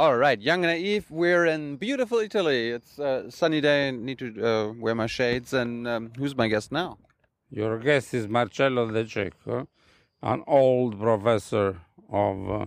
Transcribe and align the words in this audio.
All 0.00 0.16
right, 0.16 0.40
young 0.40 0.64
and 0.64 0.72
naive. 0.72 1.10
We're 1.10 1.44
in 1.44 1.76
beautiful 1.76 2.20
Italy. 2.20 2.70
It's 2.70 2.98
a 2.98 3.30
sunny 3.30 3.60
day. 3.60 3.88
I 3.88 3.90
need 3.90 4.18
to 4.20 4.28
uh, 4.42 4.72
wear 4.72 4.94
my 4.94 5.06
shades. 5.06 5.52
And 5.52 5.86
um, 5.86 6.12
who's 6.16 6.34
my 6.34 6.48
guest 6.48 6.72
now? 6.72 6.96
Your 7.50 7.78
guest 7.78 8.14
is 8.14 8.26
Marcello 8.26 8.90
De 8.90 9.04
Cecco, 9.04 9.66
an 10.22 10.42
old 10.46 10.98
professor 10.98 11.82
of 12.10 12.50
uh, 12.50 12.66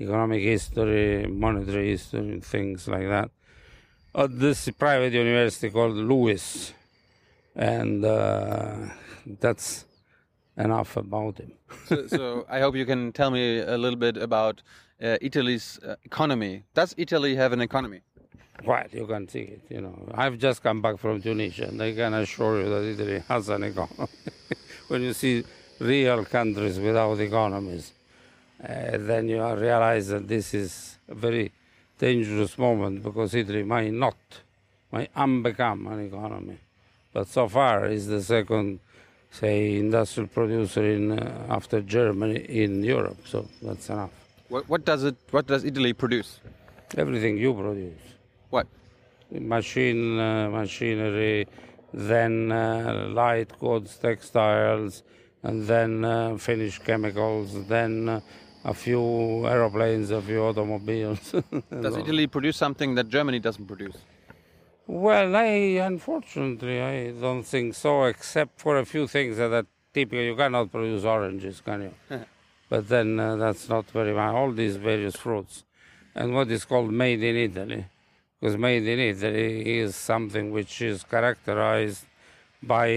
economic 0.00 0.42
history, 0.42 1.24
monetary 1.28 1.90
history, 1.90 2.40
things 2.40 2.88
like 2.88 3.06
that, 3.06 3.30
at 4.12 4.40
this 4.40 4.68
private 4.70 5.12
university 5.12 5.70
called 5.70 5.94
LUISS. 5.94 6.74
And 7.54 8.04
uh, 8.04 8.74
that's 9.38 9.84
enough 10.56 10.96
about 10.96 11.38
him. 11.38 11.52
so, 11.86 12.06
so 12.08 12.46
I 12.50 12.58
hope 12.58 12.74
you 12.74 12.86
can 12.86 13.12
tell 13.12 13.30
me 13.30 13.60
a 13.60 13.78
little 13.78 13.98
bit 13.98 14.16
about 14.16 14.62
Italy's 15.20 15.78
uh, 15.80 15.96
economy. 16.04 16.62
Does 16.74 16.94
Italy 16.96 17.34
have 17.34 17.52
an 17.52 17.60
economy? 17.60 18.00
Well, 18.64 18.84
you 18.92 19.06
can 19.06 19.28
see 19.28 19.40
it. 19.40 19.62
You 19.68 19.80
know, 19.80 20.08
I've 20.14 20.38
just 20.38 20.62
come 20.62 20.80
back 20.80 20.98
from 20.98 21.20
Tunisia, 21.20 21.68
and 21.68 21.82
I 21.82 21.92
can 21.94 22.14
assure 22.14 22.62
you 22.62 22.70
that 22.70 22.84
Italy 22.84 23.22
has 23.26 23.48
an 23.48 23.64
economy. 23.64 24.08
when 24.88 25.02
you 25.02 25.12
see 25.12 25.44
real 25.80 26.24
countries 26.24 26.78
without 26.78 27.18
economies, 27.18 27.92
uh, 28.62 28.98
then 28.98 29.28
you 29.28 29.44
realize 29.54 30.08
that 30.08 30.28
this 30.28 30.54
is 30.54 30.98
a 31.08 31.14
very 31.14 31.50
dangerous 31.98 32.56
moment 32.56 33.02
because 33.02 33.34
Italy 33.34 33.64
might 33.64 33.92
not, 33.92 34.16
might 34.92 35.12
unbecome 35.14 35.90
an 35.92 36.06
economy. 36.06 36.58
But 37.12 37.26
so 37.26 37.48
far 37.48 37.86
is 37.86 38.06
the 38.06 38.22
second, 38.22 38.78
say, 39.32 39.76
industrial 39.76 40.28
producer 40.28 40.84
in 40.84 41.18
uh, 41.18 41.46
after 41.48 41.80
Germany 41.80 42.36
in 42.36 42.84
Europe. 42.84 43.26
So 43.26 43.48
that's 43.60 43.88
enough. 43.90 44.21
What, 44.52 44.68
what 44.68 44.84
does 44.84 45.02
it? 45.04 45.16
What 45.30 45.46
does 45.46 45.64
Italy 45.64 45.94
produce? 45.94 46.40
Everything 46.98 47.38
you 47.38 47.54
produce. 47.54 48.02
What? 48.50 48.66
Machine, 49.30 50.18
uh, 50.18 50.50
machinery, 50.50 51.48
then 51.94 52.52
uh, 52.52 53.06
light 53.08 53.58
goods, 53.58 53.96
textiles, 53.96 55.04
and 55.42 55.66
then 55.66 56.04
uh, 56.04 56.36
finished 56.36 56.84
chemicals, 56.84 57.66
then 57.66 58.10
uh, 58.10 58.20
a 58.66 58.74
few 58.74 59.46
aeroplanes, 59.46 60.10
a 60.10 60.20
few 60.20 60.42
automobiles. 60.42 61.34
Does 61.70 61.96
Italy 61.96 62.26
produce 62.26 62.58
something 62.58 62.94
that 62.96 63.08
Germany 63.08 63.38
doesn't 63.38 63.64
produce? 63.64 63.96
Well, 64.86 65.34
I 65.34 65.80
unfortunately 65.92 66.82
I 66.82 67.12
don't 67.12 67.44
think 67.44 67.74
so, 67.74 68.04
except 68.04 68.60
for 68.60 68.76
a 68.76 68.84
few 68.84 69.08
things 69.08 69.38
that 69.38 69.50
are 69.50 69.66
typical. 69.94 70.22
You 70.22 70.36
cannot 70.36 70.70
produce 70.70 71.04
oranges, 71.04 71.62
can 71.62 71.94
you? 72.10 72.20
but 72.72 72.88
then 72.88 73.20
uh, 73.20 73.36
that's 73.36 73.68
not 73.68 73.84
very 73.90 74.14
much. 74.14 74.32
All 74.32 74.50
these 74.50 74.76
various 74.76 75.14
fruits, 75.14 75.62
and 76.14 76.34
what 76.34 76.50
is 76.50 76.64
called 76.64 76.90
made 76.90 77.22
in 77.22 77.36
Italy, 77.36 77.84
because 78.40 78.56
made 78.56 78.86
in 78.94 78.98
Italy 78.98 79.78
is 79.80 79.94
something 79.94 80.50
which 80.50 80.80
is 80.80 81.04
characterized 81.04 82.06
by 82.62 82.88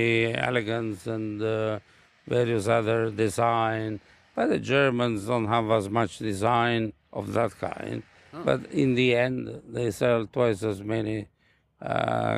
elegance 0.49 1.07
and 1.07 1.41
uh, 1.41 1.79
various 2.25 2.69
other 2.69 3.11
design. 3.11 3.99
But 4.33 4.45
the 4.47 4.59
Germans 4.59 5.25
don't 5.25 5.49
have 5.55 5.69
as 5.71 5.89
much 5.89 6.19
design 6.19 6.93
of 7.11 7.33
that 7.33 7.51
kind. 7.59 8.01
But 8.45 8.71
in 8.71 8.95
the 8.95 9.09
end, 9.13 9.61
they 9.67 9.91
sell 9.91 10.25
twice 10.25 10.63
as 10.63 10.81
many 10.81 11.27
uh, 11.81 12.37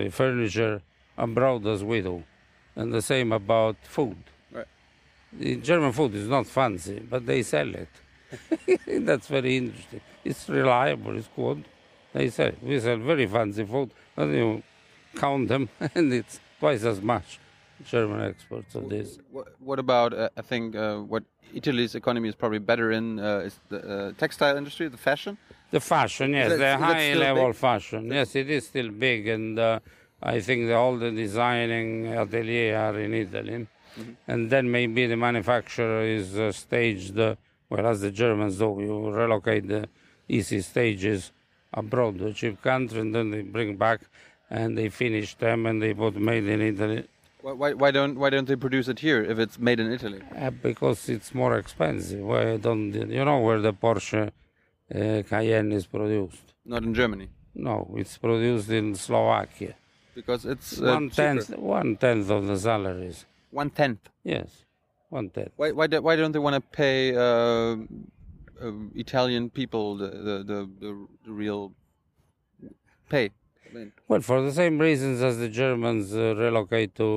the 0.00 0.08
furniture 0.10 0.80
abroad 1.18 1.66
as 1.66 1.84
we 1.84 2.00
do. 2.00 2.24
And 2.74 2.94
the 2.94 3.02
same 3.02 3.30
about 3.32 3.76
food. 3.82 4.16
The 5.38 5.56
German 5.56 5.92
food 5.92 6.14
is 6.14 6.28
not 6.28 6.46
fancy, 6.46 7.00
but 7.10 7.26
they 7.26 7.42
sell 7.42 7.70
it. 7.74 7.88
That's 9.06 9.26
very 9.26 9.56
interesting. 9.56 10.00
It's 10.24 10.48
reliable, 10.48 11.16
it's 11.16 11.28
good. 11.36 11.64
They 12.12 12.30
sell 12.30 12.48
it. 12.48 12.62
We 12.62 12.80
sell 12.80 12.96
very 12.98 13.26
fancy 13.26 13.64
food, 13.64 13.90
but 14.14 14.28
you 14.28 14.62
count 15.16 15.48
them, 15.48 15.68
and 15.94 16.12
it's 16.12 16.40
twice 16.58 16.84
as 16.84 17.00
much. 17.00 17.38
German 17.84 18.22
exports 18.22 18.74
of 18.74 18.88
this. 18.88 19.18
What, 19.30 19.48
what 19.60 19.78
about? 19.78 20.14
Uh, 20.14 20.30
I 20.36 20.40
think 20.42 20.74
uh, 20.74 20.96
what 20.98 21.24
Italy's 21.54 21.94
economy 21.94 22.28
is 22.28 22.34
probably 22.34 22.58
better 22.58 22.90
in 22.90 23.20
uh, 23.20 23.38
is 23.48 23.60
the 23.68 23.78
uh, 23.78 24.12
textile 24.16 24.56
industry, 24.56 24.88
the 24.88 24.96
fashion. 24.96 25.36
The 25.70 25.80
fashion, 25.80 26.32
yes, 26.32 26.48
that- 26.50 26.58
the 26.58 26.76
high 26.84 27.12
level 27.14 27.48
big? 27.48 27.56
fashion. 27.56 28.10
Yes, 28.10 28.34
it 28.34 28.48
is 28.48 28.66
still 28.66 28.90
big, 28.90 29.28
and 29.28 29.58
uh, 29.58 29.80
I 30.22 30.40
think 30.40 30.66
the, 30.68 30.74
all 30.74 30.96
the 30.96 31.10
designing 31.10 32.06
atelier 32.06 32.76
are 32.78 32.98
in 32.98 33.12
Italy. 33.12 33.66
Mm-hmm. 33.98 34.12
And 34.28 34.50
then 34.50 34.70
maybe 34.70 35.06
the 35.06 35.16
manufacturer 35.16 36.02
is 36.02 36.38
uh, 36.38 36.52
staged, 36.52 37.18
uh, 37.18 37.36
well, 37.70 37.86
as 37.86 38.00
the 38.00 38.10
Germans 38.10 38.58
do, 38.58 38.76
you 38.80 39.10
relocate 39.10 39.68
the 39.68 39.88
easy 40.28 40.60
stages 40.60 41.32
abroad 41.72 42.18
to 42.18 42.32
cheap 42.32 42.62
country, 42.62 43.00
and 43.00 43.14
then 43.14 43.30
they 43.30 43.42
bring 43.42 43.76
back 43.76 44.00
and 44.50 44.76
they 44.78 44.88
finish 44.88 45.34
them 45.34 45.66
and 45.66 45.82
they 45.82 45.94
put 45.94 46.16
made 46.16 46.46
in 46.46 46.60
Italy. 46.60 47.04
Why, 47.42 47.74
why, 47.74 47.90
don't 47.92 48.18
Why 48.18 48.30
don't 48.30 48.48
they 48.48 48.56
produce 48.56 48.88
it 48.88 48.98
here 48.98 49.22
if 49.22 49.38
it's 49.38 49.58
made 49.58 49.78
in 49.78 49.92
Italy? 49.92 50.20
Uh, 50.36 50.50
because 50.50 51.08
it's 51.08 51.32
more 51.32 51.56
expensive. 51.56 52.20
Why 52.20 52.56
don't 52.56 52.92
you 52.92 53.24
know 53.24 53.38
where 53.38 53.60
the 53.60 53.72
Porsche 53.72 54.32
uh, 54.92 55.22
Cayenne 55.28 55.70
is 55.72 55.86
produced? 55.86 56.54
Not 56.64 56.82
in 56.82 56.92
Germany 56.92 57.28
No, 57.54 57.94
it's 57.96 58.18
produced 58.18 58.70
in 58.70 58.96
Slovakia. 58.96 59.74
because 60.16 60.44
it's 60.44 60.80
uh, 60.80 60.86
one 60.86 61.10
tenth, 61.10 61.50
one 61.56 61.96
tenth 61.96 62.30
of 62.30 62.46
the 62.46 62.58
salaries. 62.58 63.26
One 63.62 63.70
tenth. 63.70 64.04
Yes, 64.34 64.48
one 65.08 65.28
tenth. 65.30 65.52
Why 65.56 65.68
why, 65.78 65.86
do, 65.86 66.02
why 66.06 66.14
don't 66.16 66.32
they 66.36 66.44
want 66.48 66.56
to 66.60 66.64
pay 66.82 66.98
uh, 67.16 67.76
uh, 68.66 68.72
Italian 69.04 69.44
people 69.60 69.86
the 70.02 70.08
the, 70.28 70.36
the, 70.50 70.58
the, 70.82 70.90
the 71.24 71.32
real 71.44 71.62
pay? 73.08 73.30
Well, 74.08 74.20
for 74.20 74.38
the 74.42 74.52
same 74.52 74.78
reasons 74.78 75.22
as 75.28 75.34
the 75.38 75.48
Germans 75.48 76.14
uh, 76.14 76.34
relocate 76.44 76.94
to 76.96 77.08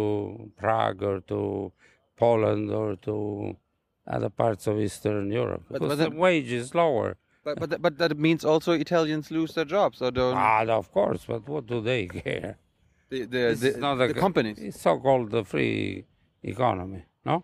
Prague 0.58 1.02
or 1.04 1.20
to 1.32 1.72
Poland 2.18 2.72
or 2.72 2.96
to 3.08 3.56
other 4.08 4.30
parts 4.30 4.66
of 4.68 4.80
Eastern 4.80 5.32
Europe, 5.32 5.64
But- 5.70 5.74
because 5.82 5.90
but 5.98 6.04
the 6.04 6.10
the- 6.10 6.22
wage 6.26 6.52
is 6.62 6.68
lower. 6.84 7.10
but 7.46 7.56
but 7.62 7.70
that, 7.72 7.82
but 7.86 7.94
that 8.02 8.18
means 8.28 8.42
also 8.52 8.72
Italians 8.88 9.26
lose 9.38 9.52
their 9.58 9.66
jobs 9.78 10.02
or 10.02 10.10
don't 10.12 10.36
Ah, 10.38 10.64
of 10.82 10.88
course, 10.98 11.22
but 11.32 11.42
what 11.54 11.64
do 11.74 11.78
they 11.90 12.02
care? 12.24 12.52
the 13.12 13.20
the, 13.36 13.44
the, 13.64 14.08
the 14.14 14.20
companies? 14.26 14.58
It's 14.68 14.82
so-called 14.88 15.28
the 15.38 15.44
free 15.54 16.06
economy, 16.44 17.04
no? 17.26 17.44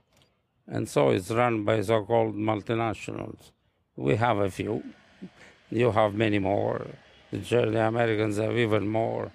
And 0.67 0.89
so 0.89 1.09
it's 1.09 1.29
run 1.31 1.63
by 1.63 1.81
so-called 1.81 2.35
multinationals. 2.35 3.51
We 3.95 4.15
have 4.15 4.37
a 4.39 4.49
few. 4.49 4.83
You 5.69 5.91
have 5.91 6.15
many 6.15 6.39
more. 6.39 6.87
The, 7.31 7.87
Americans 7.87 8.37
have 8.37 8.57
even 8.57 8.87
more. 8.87 9.31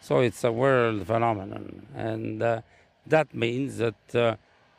So 0.00 0.20
it's 0.20 0.44
a 0.44 0.52
world 0.52 1.06
phenomenon, 1.06 1.86
and 1.94 2.42
uh, 2.42 2.60
that 3.06 3.34
means 3.34 3.78
that 3.78 4.14
uh, 4.14 4.36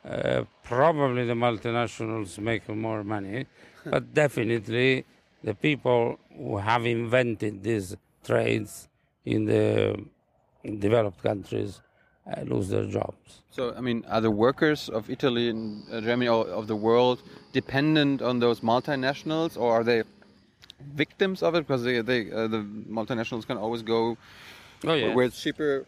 uh, 0.08 0.44
probably 0.64 1.26
the 1.26 1.34
multinationals 1.34 2.38
make 2.38 2.70
more 2.70 3.04
money, 3.04 3.48
but 3.86 4.14
definitely 4.14 5.04
the 5.44 5.56
people 5.56 6.20
who 6.36 6.58
have 6.58 6.86
invented 6.86 7.64
these 7.64 7.96
trades 8.24 8.88
in 9.26 9.46
the 9.46 10.00
developed 10.64 11.24
countries 11.24 11.82
uh, 12.32 12.42
lose 12.42 12.70
their 12.70 12.86
jobs. 12.86 13.42
So 13.52 13.74
I 13.76 13.82
mean, 13.82 14.06
are 14.10 14.22
the 14.22 14.32
workers 14.32 14.90
of 14.90 15.10
Italy 15.10 15.50
and 15.50 15.84
uh, 15.92 16.02
Germany 16.02 16.28
or 16.28 16.48
of 16.48 16.68
the 16.68 16.76
world 16.76 17.22
dependent 17.54 18.22
on 18.22 18.40
those 18.40 18.60
multinationals, 18.62 19.58
or 19.58 19.72
are 19.72 19.84
they 19.84 20.04
victims 20.94 21.42
of 21.42 21.56
it 21.56 21.62
because 21.62 21.84
they, 21.84 22.02
they 22.02 22.32
uh, 22.32 22.48
the 22.48 22.66
multinationals 22.90 23.46
can 23.46 23.58
always 23.58 23.82
go 23.82 24.18
Oh 24.84 25.16
where 25.16 25.26
it's 25.26 25.42
cheaper? 25.42 25.86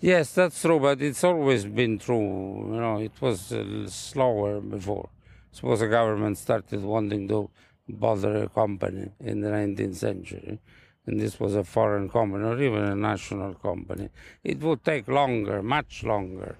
Yes, 0.00 0.34
that's 0.34 0.60
true, 0.60 0.78
but 0.78 1.00
it's 1.00 1.24
always 1.24 1.64
been 1.64 1.98
true. 1.98 2.68
You 2.72 2.80
know, 2.80 2.98
it 2.98 3.12
was 3.20 3.52
uh, 3.52 3.88
slower 3.88 4.60
before. 4.60 5.08
Suppose 5.52 5.80
the 5.80 5.88
government 5.88 6.36
started 6.36 6.82
wanting 6.82 7.26
to 7.28 7.48
bother 7.88 8.44
a 8.44 8.48
company 8.48 9.10
in 9.20 9.40
the 9.40 9.50
19th 9.50 9.96
century, 9.96 10.58
and 11.06 11.20
this 11.20 11.38
was 11.38 11.54
a 11.54 11.64
foreign 11.64 12.08
company 12.08 12.44
or 12.44 12.60
even 12.62 12.82
a 12.84 12.96
national 12.96 13.54
company. 13.54 14.08
It 14.42 14.60
would 14.60 14.84
take 14.84 15.06
longer, 15.08 15.62
much 15.62 16.02
longer, 16.04 16.56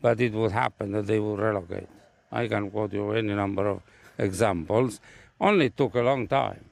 but 0.00 0.20
it 0.20 0.32
would 0.32 0.52
happen 0.52 0.92
that 0.92 1.06
they 1.06 1.18
would 1.20 1.38
relocate. 1.38 1.88
I 2.32 2.48
can 2.48 2.70
quote 2.70 2.92
you 2.92 3.12
any 3.12 3.34
number 3.34 3.66
of 3.68 3.82
examples. 4.18 5.00
Only 5.40 5.70
took 5.70 5.94
a 5.94 6.00
long 6.02 6.26
time. 6.28 6.64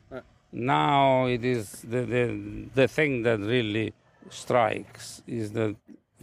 Now 0.52 1.26
it 1.26 1.44
is 1.44 1.82
the, 1.82 2.02
the, 2.02 2.66
the 2.74 2.88
thing 2.88 3.22
that 3.22 3.40
really 3.40 3.94
strikes 4.28 5.22
is 5.26 5.52
that 5.52 5.74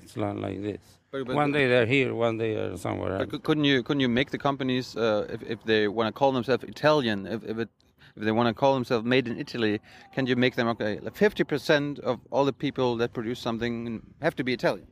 it's 0.01 0.15
not 0.15 0.37
like 0.37 0.61
this. 0.61 0.79
But- 1.11 1.25
but- 1.25 1.35
one 1.35 1.51
day 1.51 1.67
they're 1.67 1.87
here, 1.87 2.13
one 2.13 2.37
day 2.37 2.53
they're 2.55 2.77
somewhere 2.77 3.13
else. 3.15 3.27
But 3.31 3.43
couldn't 3.43 3.63
you 3.65 3.81
couldn't 3.81 4.01
you 4.01 4.09
make 4.09 4.29
the 4.29 4.37
companies 4.37 4.95
uh, 4.95 5.25
if 5.35 5.41
if 5.53 5.59
they 5.63 5.87
want 5.87 6.07
to 6.07 6.13
call 6.19 6.31
themselves 6.31 6.63
Italian 6.63 7.25
if 7.35 7.43
if 7.51 7.57
it 7.57 7.69
if 8.15 8.23
they 8.23 8.31
want 8.31 8.47
to 8.47 8.53
call 8.53 8.73
themselves 8.73 9.05
made 9.05 9.27
in 9.27 9.37
Italy, 9.39 9.79
can 10.13 10.25
you 10.27 10.35
make 10.35 10.55
them 10.55 10.67
okay? 10.69 10.99
Fifty 11.13 11.43
percent 11.43 11.99
of 11.99 12.19
all 12.31 12.45
the 12.45 12.53
people 12.53 12.95
that 12.97 13.13
produce 13.13 13.39
something 13.39 14.01
have 14.21 14.35
to 14.35 14.43
be 14.43 14.53
Italian. 14.53 14.87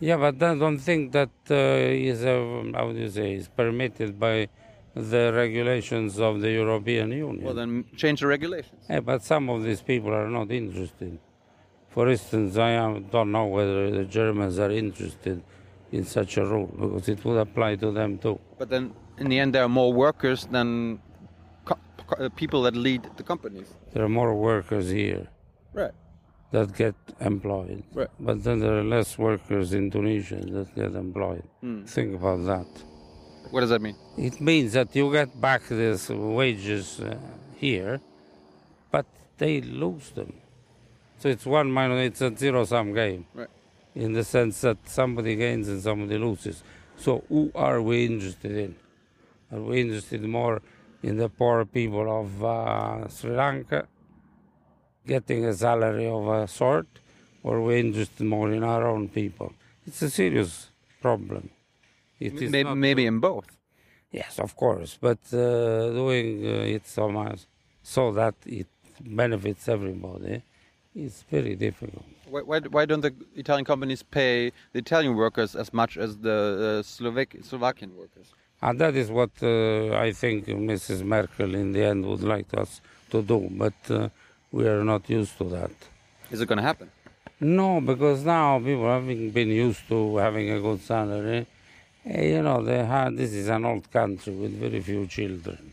Yeah, 0.00 0.16
but 0.16 0.40
I 0.42 0.54
don't 0.54 0.78
think 0.78 1.12
that 1.12 1.30
uh, 1.50 1.54
is, 1.54 2.24
uh, 2.24 2.62
how 2.74 2.92
do 2.92 2.98
you 2.98 3.10
say, 3.10 3.34
is 3.34 3.48
permitted 3.48 4.20
by 4.20 4.48
the 4.94 5.32
regulations 5.34 6.20
of 6.20 6.40
the 6.40 6.50
European 6.50 7.10
Union. 7.10 7.44
Well, 7.44 7.54
then 7.54 7.84
change 7.96 8.20
the 8.20 8.26
regulations. 8.26 8.80
Yeah, 8.88 9.00
but 9.00 9.22
some 9.22 9.48
of 9.48 9.64
these 9.64 9.82
people 9.82 10.14
are 10.14 10.28
not 10.28 10.50
interested. 10.50 11.18
For 11.88 12.08
instance, 12.08 12.56
I 12.56 12.76
don't 13.10 13.32
know 13.32 13.46
whether 13.46 13.90
the 13.90 14.04
Germans 14.04 14.58
are 14.58 14.70
interested 14.70 15.42
in 15.90 16.04
such 16.04 16.36
a 16.36 16.44
rule 16.44 16.66
because 16.66 17.08
it 17.08 17.24
would 17.24 17.38
apply 17.38 17.76
to 17.76 17.90
them 17.90 18.18
too. 18.18 18.38
But 18.58 18.70
then, 18.70 18.92
in 19.18 19.28
the 19.28 19.38
end, 19.38 19.54
there 19.54 19.64
are 19.64 19.68
more 19.68 19.92
workers 19.92 20.46
than 20.46 21.00
people 22.36 22.62
that 22.62 22.74
lead 22.76 23.02
the 23.16 23.22
companies. 23.22 23.68
There 23.92 24.04
are 24.04 24.08
more 24.08 24.34
workers 24.34 24.88
here 24.90 25.28
Right. 25.72 25.92
that 26.52 26.74
get 26.76 26.94
employed, 27.20 27.82
Right. 27.94 28.08
but 28.18 28.42
then 28.44 28.60
there 28.60 28.78
are 28.78 28.84
less 28.84 29.18
workers 29.18 29.72
in 29.74 29.90
Tunisia 29.90 30.36
that 30.36 30.74
get 30.74 30.94
employed. 30.94 31.44
Think 31.86 32.14
about 32.14 32.44
that. 32.46 32.66
What 33.50 33.60
does 33.60 33.70
that 33.70 33.80
mean? 33.80 33.96
It 34.16 34.40
means 34.40 34.72
that 34.72 34.94
you 34.94 35.10
get 35.12 35.40
back 35.40 35.62
these 35.68 36.10
wages 36.10 37.00
uh, 37.00 37.16
here, 37.56 38.00
but 38.90 39.06
they 39.38 39.60
lose 39.60 40.10
them. 40.10 40.32
So 41.18 41.28
it's 41.28 41.46
one 41.46 41.70
minus, 41.70 42.06
it's 42.08 42.20
a 42.20 42.30
zero 42.36 42.64
sum 42.64 42.92
game. 42.94 43.26
Right. 43.34 43.48
In 43.94 44.12
the 44.12 44.22
sense 44.22 44.60
that 44.60 44.78
somebody 44.88 45.34
gains 45.34 45.66
and 45.68 45.82
somebody 45.82 46.18
loses. 46.18 46.62
So 46.96 47.24
who 47.28 47.50
are 47.54 47.80
we 47.82 48.04
interested 48.06 48.52
in? 48.52 48.76
Are 49.50 49.60
we 49.60 49.80
interested 49.80 50.22
more 50.22 50.60
in 51.02 51.16
the 51.16 51.28
poor 51.28 51.64
people 51.64 52.20
of 52.20 52.44
uh, 52.44 53.08
Sri 53.08 53.30
Lanka 53.34 53.86
getting 55.06 55.44
a 55.44 55.54
salary 55.54 56.06
of 56.06 56.26
a 56.28 56.46
sort, 56.48 56.86
or 57.42 57.62
we 57.62 57.80
interested 57.80 58.24
more 58.26 58.50
in 58.52 58.62
our 58.62 58.86
own 58.86 59.08
people? 59.08 59.52
It's 59.86 60.02
a 60.02 60.10
serious 60.10 60.68
problem. 61.00 61.50
It 62.20 62.34
is 62.42 62.50
Maybe, 62.50 62.74
maybe 62.74 63.06
in 63.06 63.20
both. 63.20 63.46
Yes, 64.10 64.38
of 64.38 64.56
course, 64.56 64.98
but 65.00 65.18
uh, 65.32 65.90
doing 65.90 66.44
uh, 66.44 66.74
it 66.76 66.86
so 66.86 67.08
much 67.10 67.40
so 67.82 68.12
that 68.12 68.34
it 68.46 68.66
benefits 69.00 69.68
everybody 69.68 70.42
is 70.94 71.24
very 71.30 71.54
difficult. 71.54 72.04
Why, 72.28 72.40
why, 72.40 72.60
why 72.60 72.84
don't 72.86 73.00
the 73.00 73.14
Italian 73.36 73.64
companies 73.64 74.02
pay 74.02 74.50
the 74.72 74.80
Italian 74.80 75.14
workers 75.14 75.54
as 75.54 75.72
much 75.72 75.96
as 75.96 76.18
the 76.18 76.80
uh, 76.80 76.82
Slovak, 76.82 77.36
Slovakian 77.42 77.96
workers? 77.96 78.32
And 78.60 78.78
that 78.80 78.94
is 78.96 79.10
what 79.10 79.30
uh, 79.42 79.96
I 79.96 80.12
think 80.12 80.46
Mrs. 80.46 81.04
Merkel 81.04 81.54
in 81.54 81.72
the 81.72 81.84
end 81.84 82.04
would 82.06 82.22
like 82.22 82.52
us 82.54 82.80
to 83.10 83.22
do, 83.22 83.48
but 83.52 83.74
uh, 83.90 84.08
we 84.50 84.66
are 84.66 84.82
not 84.84 85.08
used 85.08 85.38
to 85.38 85.44
that. 85.44 85.70
Is 86.30 86.40
it 86.40 86.46
going 86.46 86.58
to 86.58 86.62
happen? 86.64 86.90
No, 87.40 87.80
because 87.80 88.24
now 88.24 88.58
people 88.58 88.86
having 88.88 89.30
been 89.30 89.48
used 89.48 89.86
to 89.88 90.16
having 90.16 90.50
a 90.50 90.60
good 90.60 90.80
salary, 90.82 91.46
eh, 92.04 92.24
you 92.34 92.42
know, 92.42 92.62
they 92.62 92.84
had, 92.84 93.16
this 93.16 93.32
is 93.32 93.48
an 93.48 93.64
old 93.64 93.88
country 93.92 94.34
with 94.34 94.52
very 94.58 94.80
few 94.80 95.06
children. 95.06 95.72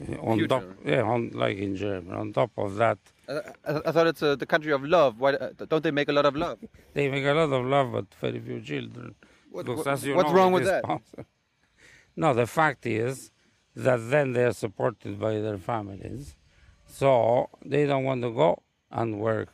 Eh, 0.00 0.16
On 0.18 0.38
Few 0.38 0.48
top, 0.48 0.64
yeah, 0.86 1.02
on, 1.02 1.30
like 1.34 1.58
in 1.58 1.76
Germany. 1.76 2.16
On 2.16 2.32
top 2.32 2.50
of 2.56 2.76
that, 2.76 2.98
I, 3.28 3.32
I, 3.68 3.80
I 3.86 3.92
thought 3.92 4.06
it's 4.06 4.22
uh, 4.22 4.36
the 4.36 4.46
country 4.46 4.72
of 4.72 4.82
love. 4.84 5.20
Why 5.20 5.34
uh, 5.34 5.50
don't 5.68 5.84
they 5.84 5.90
make 5.90 6.08
a 6.08 6.12
lot 6.12 6.24
of 6.24 6.34
love? 6.34 6.58
They 6.94 7.10
make 7.10 7.26
a 7.26 7.32
lot 7.34 7.52
of 7.52 7.66
love, 7.66 7.92
but 7.92 8.06
very 8.22 8.40
few 8.40 8.60
children. 8.62 9.14
What- 9.50 9.68
what- 9.68 9.84
what's 9.86 10.02
know, 10.06 10.32
wrong 10.32 10.52
with 10.52 10.64
that? 10.64 10.82
No, 12.16 12.34
the 12.34 12.46
fact 12.46 12.86
is 12.86 13.30
that 13.74 14.10
then 14.10 14.32
they 14.32 14.44
are 14.44 14.52
supported 14.52 15.18
by 15.18 15.34
their 15.40 15.58
families, 15.58 16.36
so 16.86 17.48
they 17.64 17.86
don't 17.86 18.04
want 18.04 18.22
to 18.22 18.30
go 18.30 18.62
and 18.90 19.18
work 19.18 19.48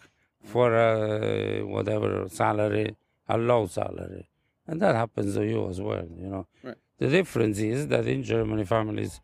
for 0.44 0.75
a 0.75 1.62
whatever 1.62 2.28
salary, 2.28 2.96
a 3.28 3.38
low 3.38 3.66
salary, 3.66 4.28
and 4.66 4.81
that 4.82 4.94
happens 4.94 5.34
to 5.34 5.44
you 5.46 5.69
as 5.69 5.81
well. 5.81 6.06
You 6.16 6.28
know, 6.28 6.46
Right. 6.64 6.76
the 6.99 7.08
difference 7.08 7.58
is 7.58 7.88
that 7.88 8.06
in 8.06 8.22
Germany 8.25 8.64
families 8.64 9.20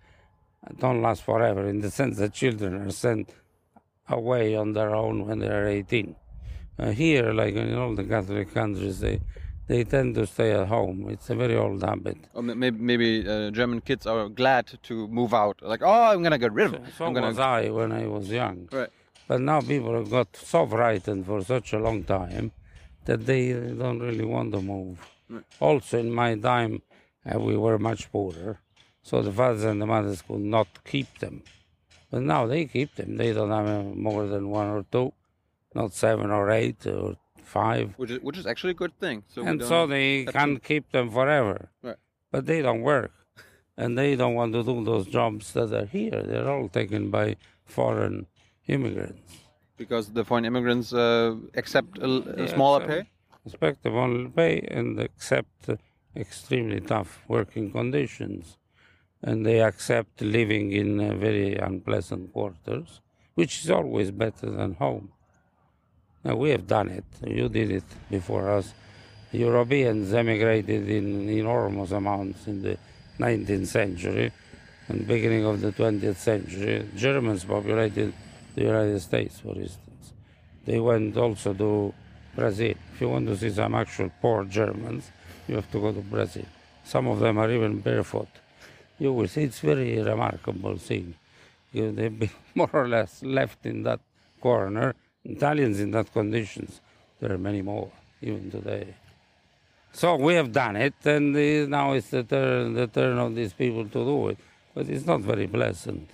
don't 0.78 1.02
last 1.02 1.22
forever 1.22 1.66
in 1.68 1.80
the 1.80 1.90
sense 1.90 2.18
that 2.18 2.32
children 2.32 2.74
are 2.74 2.90
sent 2.90 3.30
away 4.08 4.54
on 4.54 4.72
their 4.74 4.94
own 4.94 5.26
when 5.26 5.38
they 5.40 5.48
are 5.48 5.66
18. 5.66 6.14
Uh, 6.78 6.90
here, 6.90 7.32
like 7.32 7.54
in 7.54 7.74
all 7.74 7.94
the 7.94 8.04
Catholic 8.04 8.52
countries, 8.52 9.00
they 9.00 9.20
they 9.66 9.84
tend 9.84 10.14
to 10.16 10.26
stay 10.26 10.52
at 10.52 10.68
home. 10.68 11.08
It's 11.08 11.30
a 11.30 11.34
very 11.34 11.56
old 11.56 11.82
habit. 11.82 12.18
Or 12.34 12.42
maybe, 12.42 12.78
maybe 12.78 13.28
uh, 13.28 13.50
German 13.50 13.80
kids 13.80 14.06
are 14.06 14.28
glad 14.28 14.78
to 14.82 15.08
move 15.08 15.32
out. 15.32 15.60
Like, 15.62 15.82
oh, 15.82 16.02
I'm 16.02 16.20
going 16.20 16.32
to 16.32 16.38
get 16.38 16.52
rid 16.52 16.66
of 16.66 16.74
it. 16.74 16.82
So 16.96 17.06
I'm 17.06 17.14
gonna... 17.14 17.28
was 17.28 17.38
I 17.38 17.70
when 17.70 17.92
I 17.92 18.06
was 18.06 18.28
young. 18.28 18.68
Right. 18.70 18.90
But 19.26 19.40
now 19.40 19.60
people 19.60 19.94
have 19.94 20.10
got 20.10 20.36
so 20.36 20.66
frightened 20.66 21.24
for 21.26 21.42
such 21.42 21.72
a 21.72 21.78
long 21.78 22.04
time 22.04 22.52
that 23.06 23.24
they 23.24 23.52
don't 23.52 24.00
really 24.00 24.24
want 24.24 24.52
to 24.52 24.60
move. 24.60 24.98
Right. 25.30 25.44
Also, 25.60 25.98
in 25.98 26.12
my 26.12 26.34
time, 26.34 26.82
uh, 27.24 27.38
we 27.38 27.56
were 27.56 27.78
much 27.78 28.12
poorer, 28.12 28.60
so 29.02 29.22
the 29.22 29.32
fathers 29.32 29.64
and 29.64 29.80
the 29.80 29.86
mothers 29.86 30.20
could 30.20 30.40
not 30.40 30.68
keep 30.84 31.18
them. 31.20 31.42
But 32.10 32.22
now 32.22 32.46
they 32.46 32.66
keep 32.66 32.94
them. 32.96 33.16
They 33.16 33.32
don't 33.32 33.50
have 33.50 33.66
uh, 33.66 33.82
more 33.82 34.26
than 34.26 34.50
one 34.50 34.66
or 34.66 34.84
two, 34.92 35.14
not 35.74 35.94
seven 35.94 36.30
or 36.30 36.50
eight 36.50 36.86
or 36.86 37.16
five. 37.44 37.94
Which 37.96 38.10
is, 38.10 38.20
which 38.20 38.38
is 38.38 38.46
actually 38.46 38.70
a 38.72 38.80
good 38.84 38.98
thing. 38.98 39.22
So 39.28 39.44
and 39.44 39.62
so 39.62 39.86
they 39.86 40.24
can 40.24 40.54
to- 40.54 40.60
keep 40.60 40.90
them 40.92 41.10
forever. 41.10 41.68
Right. 41.82 41.96
But 42.32 42.46
they 42.46 42.62
don't 42.62 42.82
work, 42.82 43.12
and 43.76 43.96
they 43.98 44.16
don't 44.16 44.34
want 44.34 44.52
to 44.54 44.62
do 44.64 44.84
those 44.84 45.06
jobs 45.06 45.52
that 45.52 45.72
are 45.72 45.86
here. 45.86 46.22
They're 46.28 46.48
all 46.50 46.68
taken 46.68 47.10
by 47.10 47.36
foreign 47.64 48.26
immigrants. 48.66 49.30
Because 49.76 50.12
the 50.12 50.24
foreign 50.24 50.44
immigrants 50.44 50.92
uh, 50.92 51.36
accept 51.54 51.98
a, 51.98 52.08
Yeah, 52.08 52.46
smaller 52.46 52.80
so- 52.80 52.86
pay? 52.88 53.02
Expect 53.46 53.84
only 53.86 54.30
pay 54.30 54.60
and 54.70 54.98
accept 54.98 55.68
extremely 56.16 56.80
tough 56.80 57.20
working 57.28 57.70
conditions, 57.70 58.56
and 59.22 59.44
they 59.44 59.60
accept 59.60 60.22
living 60.22 60.72
in 60.72 60.98
uh, 60.98 61.14
very 61.14 61.54
unpleasant 61.56 62.32
quarters, 62.32 63.02
which 63.34 63.62
is 63.62 63.70
always 63.70 64.10
better 64.10 64.48
than 64.50 64.74
home. 64.74 65.12
Now 66.24 66.36
we 66.36 66.50
have 66.50 66.66
done 66.66 66.88
it. 66.88 67.04
You 67.26 67.48
did 67.48 67.70
it 67.70 67.84
before 68.10 68.50
us. 68.50 68.72
Europeans 69.32 70.12
emigrated 70.14 70.88
in 70.88 71.28
enormous 71.28 71.90
amounts 71.90 72.46
in 72.46 72.62
the 72.62 72.78
19th 73.18 73.66
century 73.66 74.32
and 74.88 75.06
beginning 75.06 75.44
of 75.44 75.60
the 75.60 75.72
20th 75.72 76.16
century. 76.16 76.88
Germans 76.96 77.44
populated 77.44 78.12
the 78.54 78.62
United 78.62 79.00
States, 79.00 79.40
for 79.40 79.54
instance. 79.54 80.12
They 80.64 80.78
went 80.78 81.16
also 81.16 81.52
to 81.52 81.92
Brazil. 82.34 82.74
If 82.94 83.00
you 83.00 83.08
want 83.08 83.26
to 83.26 83.36
see 83.36 83.50
some 83.50 83.74
actual 83.74 84.10
poor 84.20 84.44
Germans, 84.44 85.10
you 85.48 85.56
have 85.56 85.70
to 85.72 85.80
go 85.80 85.92
to 85.92 86.00
Brazil. 86.00 86.46
Some 86.84 87.08
of 87.08 87.20
them 87.20 87.38
are 87.38 87.50
even 87.50 87.80
barefoot. 87.80 88.28
You 88.98 89.12
will 89.12 89.28
see 89.28 89.42
it's 89.42 89.60
very 89.60 90.00
remarkable 90.00 90.76
thing. 90.78 91.14
They've 91.72 92.18
been 92.18 92.30
more 92.54 92.70
or 92.72 92.88
less 92.88 93.22
left 93.22 93.66
in 93.66 93.82
that 93.82 94.00
corner. 94.40 94.94
Italians 95.24 95.80
in 95.80 95.90
that 95.92 96.12
conditions. 96.12 96.80
There 97.20 97.32
are 97.32 97.38
many 97.38 97.62
more 97.62 97.90
even 98.20 98.50
today. 98.50 98.94
So 99.92 100.16
we 100.16 100.34
have 100.34 100.52
done 100.52 100.76
it, 100.76 100.94
and 101.04 101.32
now 101.70 101.92
it's 101.92 102.10
the 102.10 102.24
turn, 102.24 102.74
the 102.74 102.86
turn 102.88 103.16
of 103.18 103.34
these 103.34 103.52
people 103.52 103.84
to 103.84 104.04
do 104.04 104.28
it. 104.28 104.38
But 104.74 104.88
it's 104.88 105.06
not 105.06 105.20
very 105.20 105.46
pleasant, 105.46 106.10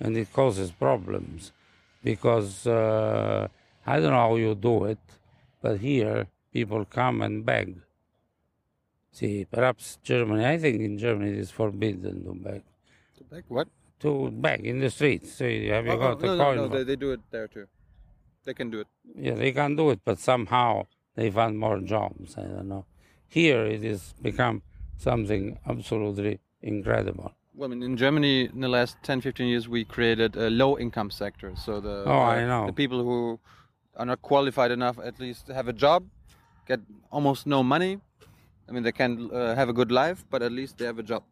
and 0.00 0.16
it 0.16 0.32
causes 0.32 0.70
problems 0.70 1.52
because 2.02 2.66
uh, 2.66 3.48
I 3.86 4.00
don't 4.00 4.10
know 4.10 4.28
how 4.28 4.36
you 4.36 4.54
do 4.54 4.84
it, 4.84 4.98
but 5.60 5.80
here 5.80 6.26
people 6.52 6.86
come 6.86 7.20
and 7.20 7.44
beg. 7.44 7.76
See, 9.12 9.46
perhaps 9.50 9.98
Germany. 10.02 10.46
I 10.46 10.56
think 10.58 10.80
in 10.80 10.98
Germany 10.98 11.32
it 11.32 11.38
is 11.38 11.50
forbidden 11.50 12.24
to 12.24 12.34
beg. 12.34 12.62
To 13.18 13.24
beg 13.24 13.44
what? 13.48 13.68
To 14.00 14.30
beg 14.30 14.66
in 14.66 14.80
the 14.80 14.90
streets. 14.90 15.32
Say, 15.34 15.68
have 15.68 15.84
you 15.86 15.92
Oh, 15.92 15.98
got 15.98 16.24
oh, 16.24 16.32
a 16.32 16.36
no, 16.36 16.44
coin? 16.44 16.56
no, 16.56 16.66
no, 16.66 16.68
they, 16.68 16.84
they 16.84 16.96
do 16.96 17.12
it 17.12 17.20
there 17.30 17.48
too. 17.48 17.66
They 18.44 18.54
can 18.54 18.70
do 18.70 18.80
it. 18.80 18.88
Yeah, 19.16 19.34
they 19.34 19.52
can 19.52 19.76
do 19.76 19.90
it, 19.90 20.00
but 20.04 20.18
somehow 20.18 20.86
they 21.14 21.30
find 21.30 21.58
more 21.58 21.80
jobs. 21.80 22.36
I 22.36 22.42
don't 22.42 22.68
know. 22.68 22.84
Here 23.28 23.64
it 23.64 23.82
has 23.82 24.14
become 24.20 24.62
something 24.98 25.58
absolutely 25.66 26.40
incredible. 26.62 27.32
Well, 27.54 27.70
I 27.70 27.74
mean, 27.74 27.82
in 27.82 27.96
Germany, 27.96 28.46
in 28.46 28.60
the 28.60 28.68
last 28.68 28.96
10, 29.02 29.20
15 29.20 29.46
years, 29.46 29.68
we 29.68 29.84
created 29.84 30.36
a 30.36 30.50
low 30.50 30.76
income 30.78 31.10
sector. 31.10 31.52
So 31.56 31.80
the 31.80 32.04
Oh, 32.06 32.20
I 32.22 32.42
uh, 32.42 32.46
know. 32.46 32.66
the 32.66 32.72
people 32.72 33.02
who 33.02 33.38
are 33.96 34.06
not 34.06 34.20
qualified 34.22 34.70
enough, 34.72 34.98
at 34.98 35.20
least 35.20 35.48
have 35.48 35.68
a 35.68 35.72
job, 35.72 36.04
get 36.66 36.80
almost 37.10 37.46
no 37.46 37.62
money. 37.62 38.00
I 38.68 38.72
mean, 38.72 38.82
they 38.82 38.92
can 38.92 39.30
uh, 39.32 39.54
have 39.54 39.68
a 39.68 39.72
good 39.72 39.92
life, 39.92 40.24
but 40.30 40.42
at 40.42 40.50
least 40.52 40.78
they 40.78 40.86
have 40.86 40.98
a 40.98 41.02
job, 41.02 41.22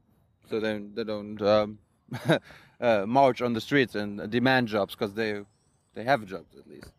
so 0.49 0.61
they 0.61 0.79
they 0.95 1.05
don't 1.05 1.41
um, 1.43 1.79
uh, 2.81 3.05
march 3.07 3.43
on 3.43 3.53
the 3.55 3.61
streets 3.61 3.95
and 3.95 4.31
demand 4.31 4.69
jobs 4.69 4.95
because 4.95 5.15
they 5.15 5.41
they 5.95 6.05
have 6.05 6.25
jobs 6.27 6.55
at 6.59 6.67
least. 6.69 6.93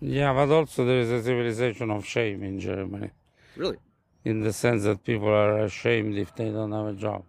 Yeah, 0.00 0.32
but 0.32 0.50
also 0.50 0.84
there 0.84 1.00
is 1.00 1.10
a 1.10 1.22
civilization 1.22 1.90
of 1.90 2.04
shame 2.06 2.42
in 2.42 2.60
Germany, 2.60 3.10
Really, 3.56 3.76
in 4.24 4.42
the 4.42 4.52
sense 4.52 4.84
that 4.84 5.02
people 5.04 5.28
are 5.28 5.58
ashamed 5.60 6.16
if 6.16 6.34
they 6.36 6.50
don't 6.50 6.72
have 6.72 6.86
a 6.86 6.92
job. 6.94 7.24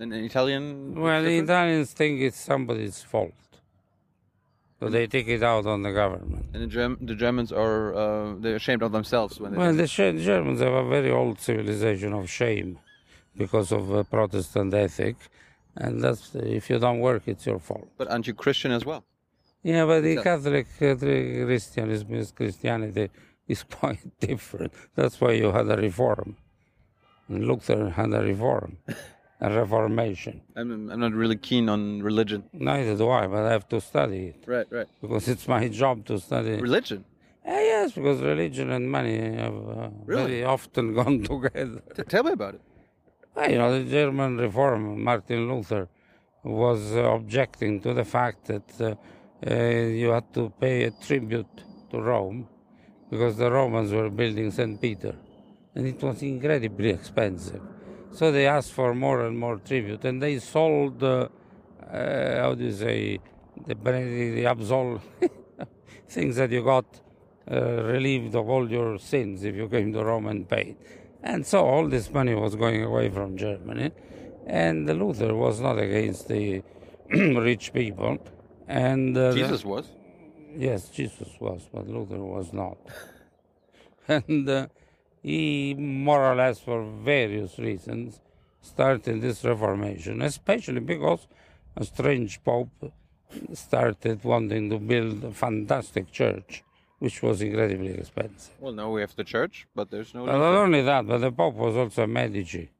in, 0.00 0.12
in 0.12 0.24
Italian. 0.24 0.94
Well, 1.00 1.22
the? 1.22 1.38
Italians 1.38 1.92
think 1.92 2.20
it's 2.20 2.40
somebody's 2.40 3.02
fault. 3.02 3.32
So 4.80 4.90
they 4.90 5.06
take 5.06 5.28
it 5.28 5.42
out 5.42 5.66
on 5.66 5.82
the 5.82 5.92
government. 5.92 6.46
and 6.52 6.62
the, 6.64 6.66
Germ- 6.66 6.98
the 7.00 7.14
Germans 7.14 7.52
are 7.52 7.94
uh, 7.94 8.34
they're 8.40 8.56
ashamed 8.56 8.82
of 8.82 8.90
themselves 8.92 9.38
when 9.40 9.52
they. 9.52 9.58
Well, 9.58 9.72
the 9.72 9.86
Sh- 9.86 10.18
Germans 10.30 10.60
have 10.60 10.72
a 10.72 10.86
very 10.88 11.10
old 11.12 11.38
civilization 11.40 12.12
of 12.12 12.28
shame 12.28 12.78
because 13.36 13.70
of 13.72 13.94
uh, 13.94 14.02
Protestant 14.02 14.74
ethic. 14.74 15.16
And 15.76 16.02
that's 16.02 16.34
if 16.34 16.68
you 16.70 16.78
don't 16.78 17.00
work, 17.00 17.22
it's 17.26 17.46
your 17.46 17.58
fault. 17.60 17.88
But 17.96 18.08
aren't 18.10 18.26
you 18.26 18.34
Christian 18.34 18.72
as 18.72 18.84
well? 18.84 19.04
Yeah, 19.64 19.84
but 19.86 20.00
the 20.02 20.16
Catholic 20.22 20.66
uh, 20.80 20.94
the 20.94 21.44
Christianism 21.46 22.14
is 22.14 22.30
Christianity 22.32 23.06
is 23.48 23.62
quite 23.80 24.04
different. 24.20 24.72
That's 24.94 25.16
why 25.20 25.32
you 25.32 25.50
had 25.58 25.68
a 25.70 25.76
reform. 25.88 26.36
And 27.28 27.46
Luther 27.48 27.88
had 27.88 28.12
a 28.12 28.20
reform, 28.32 28.76
a 29.40 29.48
reformation. 29.60 30.42
I'm, 30.56 30.90
I'm 30.90 31.00
not 31.00 31.12
really 31.22 31.36
keen 31.36 31.68
on 31.70 32.02
religion. 32.02 32.44
Neither 32.52 32.94
do 33.02 33.08
I, 33.08 33.26
but 33.26 33.42
I 33.46 33.52
have 33.52 33.66
to 33.70 33.80
study 33.80 34.22
it 34.32 34.44
Right, 34.46 34.66
right. 34.70 34.86
because 35.00 35.26
it's 35.28 35.48
my 35.48 35.68
job 35.68 36.04
to 36.06 36.18
study. 36.20 36.56
Religion? 36.60 37.00
Eh, 37.46 37.62
yes, 37.72 37.92
because 37.92 38.20
religion 38.20 38.70
and 38.70 38.90
money 38.90 39.16
have 39.44 39.54
uh, 39.54 39.88
Really? 40.04 40.26
very 40.26 40.44
often 40.44 40.94
gone 41.00 41.22
together. 41.22 41.80
T- 41.96 42.02
tell 42.12 42.24
me 42.24 42.32
about 42.32 42.54
it. 42.56 42.62
Well, 43.34 43.50
you 43.50 43.58
know, 43.58 43.70
the 43.82 43.90
German 43.90 44.36
reform, 44.36 45.02
Martin 45.02 45.48
Luther, 45.50 45.88
was 46.42 46.94
uh, 46.94 47.00
objecting 47.18 47.80
to 47.80 47.94
the 47.94 48.04
fact 48.04 48.44
that 48.52 48.68
uh, 48.80 48.84
uh, 48.84 48.94
you 49.46 50.10
had 50.10 50.32
to 50.34 50.50
pay 50.60 50.84
a 50.84 50.90
tribute 50.90 51.62
to 51.90 52.00
Rome 52.00 52.48
because 53.10 53.36
the 53.36 53.50
Romans 53.50 53.92
were 53.92 54.10
building 54.10 54.50
St. 54.50 54.80
Peter 54.80 55.14
and 55.74 55.86
it 55.86 56.02
was 56.02 56.22
incredibly 56.22 56.90
expensive. 56.90 57.60
So 58.12 58.30
they 58.30 58.46
asked 58.46 58.72
for 58.72 58.94
more 58.94 59.26
and 59.26 59.38
more 59.38 59.56
tribute 59.58 60.04
and 60.04 60.22
they 60.22 60.38
sold, 60.38 61.02
uh, 61.02 61.28
uh, 61.92 62.36
how 62.36 62.54
do 62.54 62.64
you 62.64 62.72
say, 62.72 63.18
the, 63.66 63.74
the 63.74 64.44
absol 64.44 65.00
things 66.08 66.36
that 66.36 66.50
you 66.50 66.62
got 66.62 66.86
uh, 67.50 67.82
relieved 67.84 68.34
of 68.34 68.48
all 68.48 68.70
your 68.70 68.98
sins 68.98 69.44
if 69.44 69.54
you 69.54 69.68
came 69.68 69.92
to 69.92 70.04
Rome 70.04 70.26
and 70.26 70.48
paid. 70.48 70.76
And 71.22 71.44
so 71.46 71.64
all 71.64 71.88
this 71.88 72.10
money 72.10 72.34
was 72.34 72.54
going 72.54 72.82
away 72.84 73.08
from 73.10 73.36
Germany. 73.36 73.90
And 74.46 74.86
Luther 74.86 75.34
was 75.34 75.60
not 75.60 75.78
against 75.78 76.28
the 76.28 76.62
rich 77.10 77.72
people. 77.72 78.18
And 78.68 79.16
uh, 79.16 79.30
the- 79.30 79.36
Jesus 79.36 79.64
was. 79.64 79.86
Yes, 80.56 80.88
Jesus 80.88 81.28
was, 81.40 81.68
but 81.72 81.88
Luther 81.88 82.22
was 82.22 82.52
not. 82.52 82.78
and 84.08 84.48
uh, 84.48 84.66
he, 85.22 85.74
more 85.74 86.24
or 86.24 86.36
less 86.36 86.60
for 86.60 86.84
various 87.02 87.58
reasons, 87.58 88.20
started 88.60 89.20
this 89.20 89.44
Reformation, 89.44 90.22
especially 90.22 90.80
because 90.80 91.26
a 91.76 91.84
strange 91.84 92.42
pope 92.44 92.92
started 93.52 94.22
wanting 94.22 94.70
to 94.70 94.78
build 94.78 95.24
a 95.24 95.32
fantastic 95.32 96.12
church, 96.12 96.62
which 97.00 97.20
was 97.22 97.42
incredibly 97.42 97.94
expensive. 97.94 98.54
Well, 98.60 98.72
now 98.72 98.90
we 98.90 99.00
have 99.00 99.16
the 99.16 99.24
church, 99.24 99.66
but 99.74 99.90
there's 99.90 100.14
no. 100.14 100.24
But 100.26 100.38
not 100.38 100.54
only 100.54 100.82
that, 100.82 101.06
but 101.06 101.18
the 101.18 101.32
pope 101.32 101.54
was 101.54 101.76
also 101.76 102.04
a 102.04 102.06
Medici, 102.06 102.70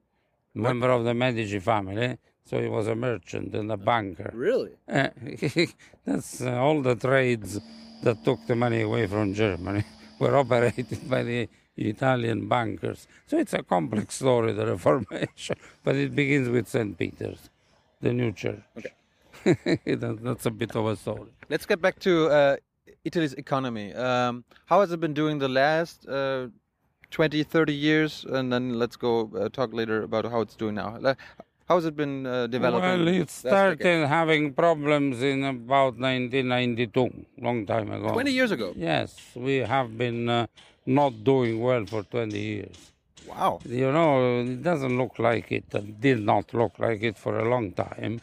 member 0.54 0.90
of 0.90 1.04
the 1.04 1.14
Medici 1.14 1.58
family, 1.58 2.18
so 2.44 2.60
he 2.60 2.68
was 2.68 2.86
a 2.86 2.94
merchant 2.94 3.54
and 3.54 3.72
a 3.72 3.76
banker. 3.76 4.30
Really? 4.34 4.72
Uh, 4.88 5.08
that's 6.04 6.40
uh, 6.42 6.52
all 6.52 6.82
the 6.82 6.94
trades 6.94 7.60
that 8.02 8.24
took 8.24 8.46
the 8.46 8.54
money 8.54 8.82
away 8.82 9.06
from 9.06 9.34
Germany 9.34 9.84
were 10.18 10.36
operated 10.36 11.08
by 11.08 11.22
the 11.22 11.48
Italian 11.76 12.48
bankers. 12.48 13.08
So 13.26 13.38
it's 13.38 13.54
a 13.54 13.62
complex 13.62 14.14
story, 14.22 14.52
the 14.52 14.66
Reformation, 14.66 15.56
but 15.82 15.96
it 15.96 16.14
begins 16.14 16.48
with 16.48 16.68
St. 16.68 16.96
Peter's, 16.96 17.50
the 18.00 18.12
new 18.12 18.32
church. 18.32 18.62
Okay. 18.76 18.92
That's 19.84 20.46
a 20.46 20.50
bit 20.50 20.76
of 20.76 20.86
a 20.86 20.96
story. 20.96 21.30
Let's 21.48 21.66
get 21.66 21.80
back 21.80 21.98
to 22.00 22.28
uh, 22.28 22.56
Italy's 23.04 23.34
economy. 23.34 23.92
Um, 23.94 24.44
how 24.66 24.80
has 24.80 24.92
it 24.92 25.00
been 25.00 25.14
doing 25.14 25.38
the 25.38 25.48
last 25.48 26.06
uh, 26.08 26.48
20, 27.10 27.42
30 27.42 27.74
years? 27.74 28.24
And 28.28 28.52
then 28.52 28.78
let's 28.78 28.96
go 28.96 29.30
uh, 29.36 29.48
talk 29.48 29.72
later 29.74 30.02
about 30.02 30.24
how 30.26 30.40
it's 30.40 30.56
doing 30.56 30.76
now. 30.76 30.98
Le- 31.64 31.68
How 31.68 31.76
has 31.76 31.84
it 31.86 31.96
been 31.96 32.26
uh, 32.26 32.46
developing? 32.46 33.04
Well, 33.04 33.08
it 33.08 33.30
started 33.30 34.06
having 34.06 34.52
problems 34.52 35.22
in 35.22 35.44
about 35.44 35.98
1992, 35.98 37.26
long 37.38 37.66
time 37.66 37.90
ago. 37.90 38.12
20 38.12 38.30
years 38.32 38.50
ago. 38.50 38.72
Yes, 38.76 39.16
we 39.34 39.56
have 39.58 39.96
been 39.96 40.28
uh, 40.28 40.46
not 40.86 41.24
doing 41.24 41.60
well 41.60 41.86
for 41.86 42.02
20 42.02 42.38
years. 42.38 42.92
Wow. 43.26 43.60
You 43.64 43.90
know, 43.92 44.40
it 44.42 44.62
doesn't 44.62 44.96
look 44.98 45.18
like 45.18 45.50
it, 45.52 45.64
and 45.72 46.00
did 46.00 46.20
not 46.20 46.52
look 46.52 46.78
like 46.78 47.02
it 47.02 47.16
for 47.18 47.38
a 47.38 47.48
long 47.48 47.72
time, 47.72 48.20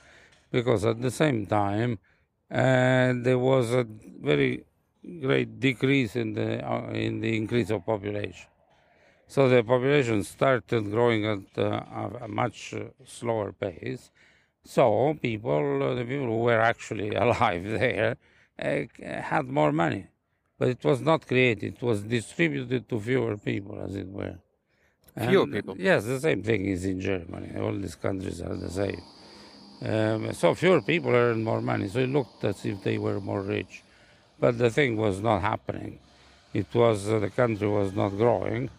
because 0.51 0.85
at 0.85 1.01
the 1.01 1.11
same 1.11 1.45
time, 1.47 1.97
uh, 2.51 3.13
there 3.15 3.39
was 3.39 3.73
a 3.73 3.85
very 4.21 4.63
great 5.21 5.59
decrease 5.59 6.15
in 6.15 6.33
the 6.33 6.63
uh, 6.63 6.91
in 6.91 7.21
the 7.21 7.35
increase 7.35 7.71
of 7.71 7.83
population. 7.85 8.45
So 9.31 9.47
the 9.47 9.63
population 9.63 10.25
started 10.25 10.91
growing 10.91 11.25
at 11.25 11.57
uh, 11.57 12.25
a, 12.25 12.27
much 12.27 12.73
slower 13.05 13.53
pace. 13.53 14.11
So 14.65 15.17
people, 15.21 15.81
uh, 15.81 15.93
the 15.93 16.03
people 16.03 16.25
who 16.25 16.39
were 16.39 16.59
actually 16.59 17.15
alive 17.25 17.63
there, 17.63 18.17
uh, 18.61 18.83
had 18.99 19.45
more 19.47 19.71
money, 19.71 20.07
but 20.59 20.67
it 20.67 20.83
was 20.83 20.99
not 20.99 21.25
created; 21.25 21.75
it 21.75 21.81
was 21.81 22.01
distributed 22.01 22.89
to 22.89 22.99
fewer 22.99 23.37
people, 23.37 23.81
as 23.81 23.95
it 23.95 24.09
were. 24.09 24.35
Fewer 25.17 25.43
And, 25.43 25.53
people. 25.53 25.75
Yes, 25.79 26.03
the 26.03 26.19
same 26.19 26.43
thing 26.43 26.65
is 26.65 26.83
in 26.83 26.99
Germany. 26.99 27.57
All 27.57 27.77
these 27.85 27.95
countries 27.95 28.41
are 28.41 28.57
the 28.57 28.69
same. 28.81 29.01
Um, 29.81 30.33
so 30.33 30.53
fewer 30.55 30.81
people 30.81 31.11
earn 31.11 31.41
more 31.41 31.61
money. 31.61 31.87
So 31.87 31.99
it 31.99 32.09
looked 32.09 32.43
as 32.43 32.65
if 32.65 32.83
they 32.83 32.97
were 32.97 33.21
more 33.21 33.43
rich, 33.43 33.81
but 34.41 34.57
the 34.57 34.69
thing 34.69 34.97
was 34.97 35.21
not 35.21 35.39
happening. 35.41 35.99
It 36.53 36.67
was 36.75 37.07
uh, 37.09 37.19
the 37.19 37.29
country 37.29 37.69
was 37.69 37.93
not 37.93 38.09
growing, 38.09 38.69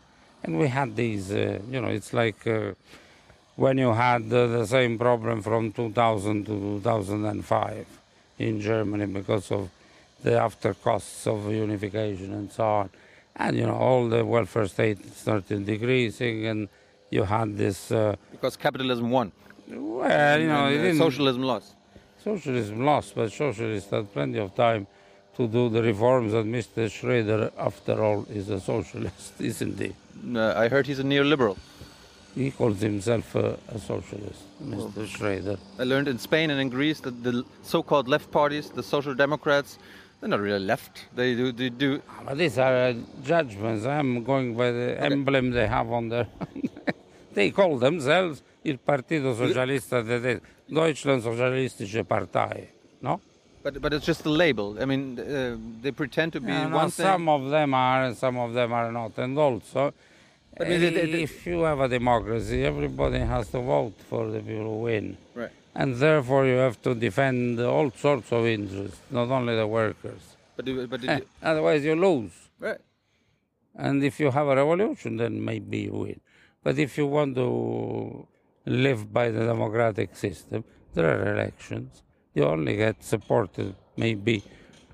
and 0.42 0.58
we 0.58 0.68
had 0.68 0.96
these. 0.96 1.30
Uh, 1.32 1.58
you 1.70 1.80
know, 1.80 1.88
it's 1.88 2.12
like 2.12 2.46
uh, 2.46 2.72
when 3.56 3.78
you 3.78 3.92
had 3.92 4.22
uh, 4.32 4.46
the 4.46 4.66
same 4.66 4.98
problem 4.98 5.42
from 5.42 5.72
2000 5.72 6.44
to 6.46 6.52
2005 6.82 7.86
in 8.38 8.60
Germany 8.60 9.06
because 9.06 9.50
of 9.52 9.70
the 10.22 10.38
after 10.40 10.74
costs 10.74 11.26
of 11.26 11.50
unification 11.52 12.32
and 12.32 12.50
so 12.52 12.64
on. 12.64 12.90
And 13.36 13.56
you 13.56 13.66
know, 13.66 13.74
all 13.76 14.08
the 14.08 14.24
welfare 14.24 14.66
state 14.68 14.98
started 15.14 15.64
decreasing, 15.66 16.46
and 16.46 16.68
you 17.10 17.22
had 17.24 17.56
this. 17.56 17.90
Uh, 17.90 18.16
Because 18.30 18.56
capitalism 18.56 19.10
won. 19.10 19.32
well, 19.68 20.40
you 20.40 20.48
know, 20.48 20.66
and, 20.66 21.00
uh, 21.00 21.04
socialism 21.04 21.42
lost. 21.42 21.74
socialism 22.22 22.84
lost, 22.84 23.14
but 23.14 23.32
socialists 23.32 23.90
had 23.90 24.12
plenty 24.12 24.38
of 24.38 24.54
time 24.54 24.86
to 25.36 25.48
do 25.48 25.68
the 25.68 25.82
reforms. 25.82 26.34
And 26.34 26.54
Mr. 26.54 26.90
Schroeder, 26.90 27.50
after 27.58 28.02
all, 28.02 28.26
is 28.30 28.48
a 28.50 28.60
socialist, 28.60 29.34
isn't 29.40 29.78
he? 29.78 29.92
Uh, 30.36 30.54
I 30.56 30.68
heard 30.68 30.86
he's 30.86 30.98
a 30.98 31.04
neoliberal. 31.04 31.56
He 32.34 32.50
calls 32.50 32.80
himself 32.80 33.34
a, 33.34 33.58
a 33.68 33.78
socialist, 33.78 34.42
Mr. 34.64 35.06
Schroeder. 35.06 35.58
I 35.78 35.84
learned 35.84 36.08
in 36.08 36.18
Spain 36.18 36.48
and 36.50 36.58
in 36.58 36.70
Greece 36.70 37.00
that 37.00 37.22
the 37.22 37.44
so-called 37.62 38.08
left 38.08 38.30
parties, 38.30 38.70
the 38.70 38.82
Social 38.82 39.14
Democrats, 39.14 39.78
they're 40.18 40.30
not 40.30 40.40
really 40.40 40.64
left. 40.64 41.04
They 41.14 41.34
do, 41.34 41.52
they 41.52 41.68
do. 41.68 42.00
But 42.24 42.38
these 42.38 42.56
are 42.56 42.74
uh, 42.74 42.94
judgments. 43.22 43.84
I'm 43.84 44.22
going 44.24 44.56
by 44.56 44.70
the 44.70 44.98
emblem 44.98 45.50
they 45.50 45.66
have 45.66 45.90
on 45.90 46.08
their. 46.08 46.26
they 47.34 47.50
call 47.50 47.76
themselves 47.76 48.42
Il 48.64 48.78
Partito 48.78 49.34
Socialista 49.34 50.02
Tedesco, 50.02 50.46
Deutschland 50.66 51.22
Sozialistische 51.22 52.04
Partei. 52.04 52.68
No? 53.00 53.20
But 53.62 53.80
but 53.80 53.92
it's 53.92 54.04
just 54.06 54.24
a 54.26 54.30
label. 54.30 54.76
I 54.80 54.84
mean, 54.84 55.18
uh, 55.18 55.56
they 55.82 55.92
pretend 55.92 56.32
to 56.34 56.40
be 56.40 56.48
Yeah, 56.52 56.68
no, 56.68 56.76
one 56.76 56.90
thing. 56.90 57.04
some 57.06 57.28
of 57.28 57.50
them 57.50 57.74
are 57.74 58.04
and 58.06 58.16
some 58.16 58.36
of 58.38 58.54
them 58.54 58.72
are 58.72 58.90
not. 58.90 59.12
And 59.18 59.38
also, 59.38 59.94
But 60.56 60.68
they- 60.68 60.78
they- 60.78 60.90
they- 61.12 61.22
if 61.22 61.46
you 61.46 61.60
have 61.62 61.80
a 61.80 61.88
democracy, 61.88 62.64
everybody 62.64 63.20
has 63.20 63.48
to 63.50 63.60
vote 63.60 63.94
for 64.10 64.30
the 64.30 64.40
people 64.40 64.64
who 64.64 64.80
win. 64.90 65.16
Right. 65.34 65.50
And 65.74 65.94
therefore, 65.96 66.44
you 66.46 66.56
have 66.66 66.78
to 66.82 66.94
defend 66.94 67.58
all 67.60 67.90
sorts 67.90 68.30
of 68.32 68.46
interests, 68.46 69.00
not 69.10 69.28
only 69.30 69.54
the 69.56 69.66
workers. 69.66 70.22
But 70.56 70.66
but 70.90 71.00
Eh, 71.04 71.16
you- 71.18 71.26
Otherwise, 71.42 71.82
you 71.84 71.94
lose. 71.94 72.32
right. 72.60 72.80
And 73.74 74.04
if 74.04 74.20
you 74.20 74.30
have 74.30 74.46
a 74.48 74.56
revolution, 74.56 75.16
then 75.16 75.42
maybe 75.42 75.78
you 75.88 75.92
win. 76.04 76.20
But 76.62 76.78
if 76.78 76.98
you 76.98 77.06
want 77.06 77.34
to 77.36 77.48
live 78.66 79.10
by 79.12 79.30
the 79.30 79.46
democratic 79.46 80.14
system, 80.14 80.64
there 80.94 81.06
are 81.12 81.32
elections. 81.34 82.02
You 82.34 82.44
only 82.44 82.76
get 82.76 83.02
supported 83.04 83.74
maybe 83.96 84.42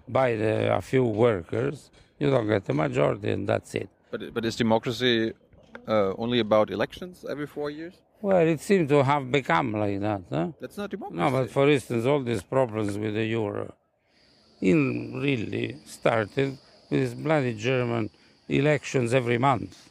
by 0.08 0.34
the, 0.34 0.74
a 0.74 0.80
few 0.80 1.04
workers. 1.04 1.90
You 2.18 2.30
don't 2.30 2.48
get 2.48 2.64
the 2.64 2.74
majority, 2.74 3.30
and 3.30 3.48
that's 3.48 3.74
it. 3.74 3.88
But 4.10 4.34
but 4.34 4.44
is 4.44 4.56
democracy 4.56 5.32
uh, 5.86 6.12
only 6.18 6.40
about 6.40 6.70
elections 6.70 7.24
every 7.28 7.46
four 7.46 7.70
years? 7.70 7.94
Well, 8.20 8.44
it 8.54 8.60
seems 8.60 8.88
to 8.88 9.04
have 9.04 9.30
become 9.30 9.72
like 9.72 10.00
that. 10.00 10.22
Huh? 10.30 10.48
That's 10.60 10.76
not 10.76 10.90
democracy. 10.90 11.20
No, 11.20 11.30
but 11.30 11.50
for 11.50 11.68
instance, 11.70 12.04
all 12.04 12.20
these 12.22 12.42
problems 12.42 12.98
with 12.98 13.14
the 13.14 13.24
euro, 13.24 13.74
in 14.60 15.20
really 15.22 15.76
started 15.86 16.58
with 16.90 17.00
these 17.00 17.14
bloody 17.14 17.54
German 17.54 18.10
elections 18.48 19.14
every 19.14 19.38
month. 19.38 19.90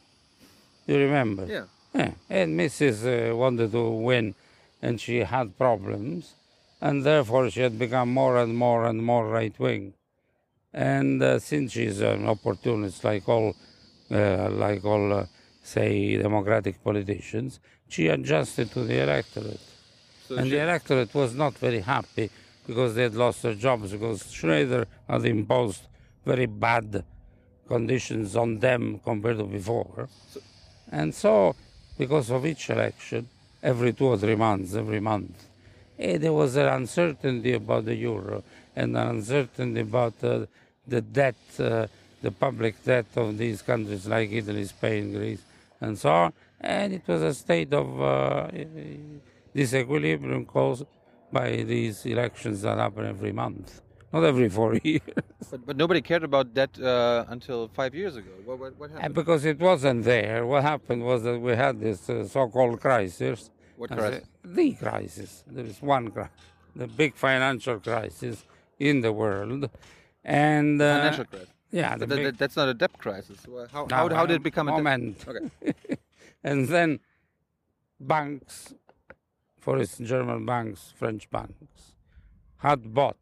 You 0.86 0.98
remember? 0.98 1.46
yeah. 1.46 1.64
Yeah, 1.94 2.12
and 2.28 2.58
Mrs. 2.60 2.96
Uh, 3.06 3.34
wanted 3.34 3.72
to 3.72 3.88
win, 3.88 4.34
and 4.82 5.00
she 5.00 5.20
had 5.20 5.56
problems, 5.56 6.34
and 6.80 7.04
therefore 7.04 7.50
she 7.50 7.60
had 7.60 7.78
become 7.78 8.12
more 8.12 8.36
and 8.38 8.56
more 8.56 8.86
and 8.86 9.02
more 9.02 9.28
right 9.28 9.58
wing. 9.58 9.94
And 10.72 11.22
uh, 11.22 11.38
since 11.38 11.72
she's 11.72 12.00
an 12.00 12.28
opportunist, 12.28 13.02
like 13.04 13.28
all, 13.28 13.56
uh, 14.10 14.50
like 14.50 14.84
all, 14.84 15.12
uh, 15.12 15.26
say, 15.62 16.16
democratic 16.16 16.82
politicians, 16.82 17.60
she 17.88 18.08
adjusted 18.08 18.70
to 18.72 18.84
the 18.84 19.02
electorate. 19.02 19.60
So 20.28 20.36
and 20.36 20.46
Sch- 20.46 20.50
the 20.50 20.62
electorate 20.62 21.14
was 21.14 21.34
not 21.34 21.56
very 21.58 21.80
happy 21.80 22.30
because 22.66 22.94
they 22.94 23.04
had 23.04 23.14
lost 23.14 23.42
their 23.42 23.54
jobs 23.54 23.92
because 23.92 24.22
Schröder 24.24 24.84
had 25.08 25.24
imposed 25.24 25.82
very 26.24 26.46
bad 26.46 27.02
conditions 27.66 28.36
on 28.36 28.58
them 28.58 29.00
compared 29.04 29.38
to 29.38 29.44
before. 29.44 30.08
And 30.92 31.14
so, 31.14 31.56
because 31.96 32.30
of 32.30 32.44
each 32.46 32.70
election, 32.70 33.28
every 33.62 33.92
two 33.94 34.06
or 34.06 34.18
three 34.18 34.36
months, 34.36 34.74
every 34.74 35.00
month, 35.00 35.47
there 35.98 36.32
was 36.32 36.56
an 36.56 36.66
uncertainty 36.66 37.52
about 37.54 37.84
the 37.84 37.94
euro 37.96 38.42
and 38.76 38.96
an 38.96 39.08
uncertainty 39.08 39.80
about 39.80 40.14
uh, 40.22 40.46
the 40.86 41.00
debt, 41.00 41.34
uh, 41.58 41.86
the 42.22 42.30
public 42.30 42.82
debt 42.84 43.06
of 43.16 43.36
these 43.36 43.62
countries 43.62 44.06
like 44.06 44.30
Italy, 44.32 44.64
Spain, 44.64 45.12
Greece, 45.12 45.42
and 45.80 45.98
so 45.98 46.10
on. 46.10 46.32
And 46.60 46.94
it 46.94 47.02
was 47.06 47.22
a 47.22 47.34
state 47.34 47.72
of 47.72 48.00
uh, 48.02 48.48
disequilibrium 49.54 50.46
caused 50.46 50.84
by 51.32 51.62
these 51.62 52.06
elections 52.06 52.62
that 52.62 52.78
happen 52.78 53.04
every 53.06 53.32
month, 53.32 53.80
not 54.12 54.24
every 54.24 54.48
four 54.48 54.74
years. 54.82 55.00
but, 55.50 55.66
but 55.66 55.76
nobody 55.76 56.00
cared 56.00 56.24
about 56.24 56.54
that 56.54 56.78
uh, 56.80 57.24
until 57.28 57.68
five 57.68 57.94
years 57.94 58.16
ago. 58.16 58.30
What, 58.44 58.58
what, 58.58 58.76
what 58.78 58.90
And 58.90 58.98
happened? 59.00 59.14
because 59.14 59.44
it 59.44 59.58
wasn't 59.58 60.04
there, 60.04 60.46
what 60.46 60.62
happened 60.62 61.04
was 61.04 61.22
that 61.24 61.38
we 61.38 61.54
had 61.54 61.80
this 61.80 62.08
uh, 62.08 62.26
so-called 62.26 62.80
crisis. 62.80 63.50
What 63.78 63.90
crisis? 63.90 64.24
The, 64.58 64.68
crisis. 64.74 65.30
There 65.46 65.64
is 65.72 65.80
one 65.80 66.06
crisis, 66.10 66.32
the 66.74 66.88
big 67.00 67.12
financial 67.14 67.78
crisis 67.88 68.44
in 68.78 69.00
the 69.06 69.12
world, 69.12 69.70
and 70.24 70.80
uh, 70.82 70.98
Financial 70.98 71.24
crisis. 71.32 71.48
yeah, 71.70 71.96
the 71.96 72.06
that, 72.06 72.16
big, 72.16 72.36
that's 72.40 72.56
not 72.56 72.68
a 72.68 72.74
debt 72.74 72.94
crisis. 72.98 73.38
How, 73.72 73.82
No, 73.90 73.96
how, 73.96 74.08
how 74.18 74.26
did 74.26 74.36
it 74.40 74.42
become 74.42 74.68
a 74.68 74.72
debt? 74.72 74.82
moment. 74.84 75.24
Okay. 75.28 75.74
and 76.48 76.68
then 76.68 76.90
banks, 78.00 78.74
for 79.64 79.78
instance, 79.78 80.08
German 80.08 80.44
banks, 80.44 80.92
French 80.96 81.24
banks, 81.30 81.94
had 82.58 82.80
bought 82.92 83.16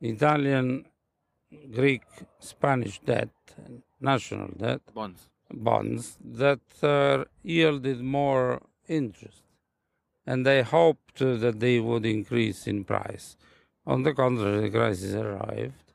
Italian, 0.00 0.86
Greek, 1.74 2.04
Spanish 2.38 3.00
debt, 3.00 3.30
national 4.00 4.48
debt, 4.56 4.80
Bonds. 4.94 5.22
bonds 5.52 6.18
that 6.24 6.60
uh, 6.82 7.24
yielded 7.42 8.00
more 8.00 8.62
interest. 8.88 9.42
And 10.26 10.44
they 10.44 10.62
hoped 10.62 11.18
that 11.18 11.60
they 11.60 11.80
would 11.80 12.04
increase 12.04 12.66
in 12.66 12.84
price. 12.84 13.36
On 13.86 14.02
the 14.02 14.12
contrary, 14.12 14.60
the 14.68 14.70
crisis 14.70 15.14
arrived. 15.14 15.92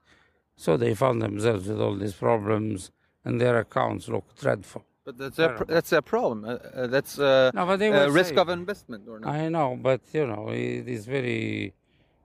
So 0.56 0.78
they 0.78 0.96
found 0.96 1.22
themselves 1.22 1.68
with 1.68 1.80
all 1.80 1.96
these 1.96 2.14
problems, 2.14 2.92
and 3.26 3.40
their 3.40 3.60
accounts 3.60 4.08
look 4.08 4.36
dreadful. 4.40 4.84
But 5.06 5.18
that's 5.18 5.40
a, 5.40 5.50
pr- 5.50 5.66
that's 5.66 5.92
a 5.92 6.02
problem. 6.02 6.46
Uh, 6.46 6.54
uh, 6.54 6.88
that's 6.88 7.20
uh, 7.20 7.52
No, 7.54 7.66
but 7.66 7.78
they 7.78 7.90
a 7.90 8.10
risk 8.10 8.38
of 8.38 8.50
investment, 8.50 9.08
or 9.08 9.20
not? 9.20 9.30
I 9.30 9.50
know, 9.50 9.78
but 9.80 10.02
you 10.14 10.26
know, 10.26 10.50
it 10.50 10.88
is 10.88 11.06
very. 11.06 11.74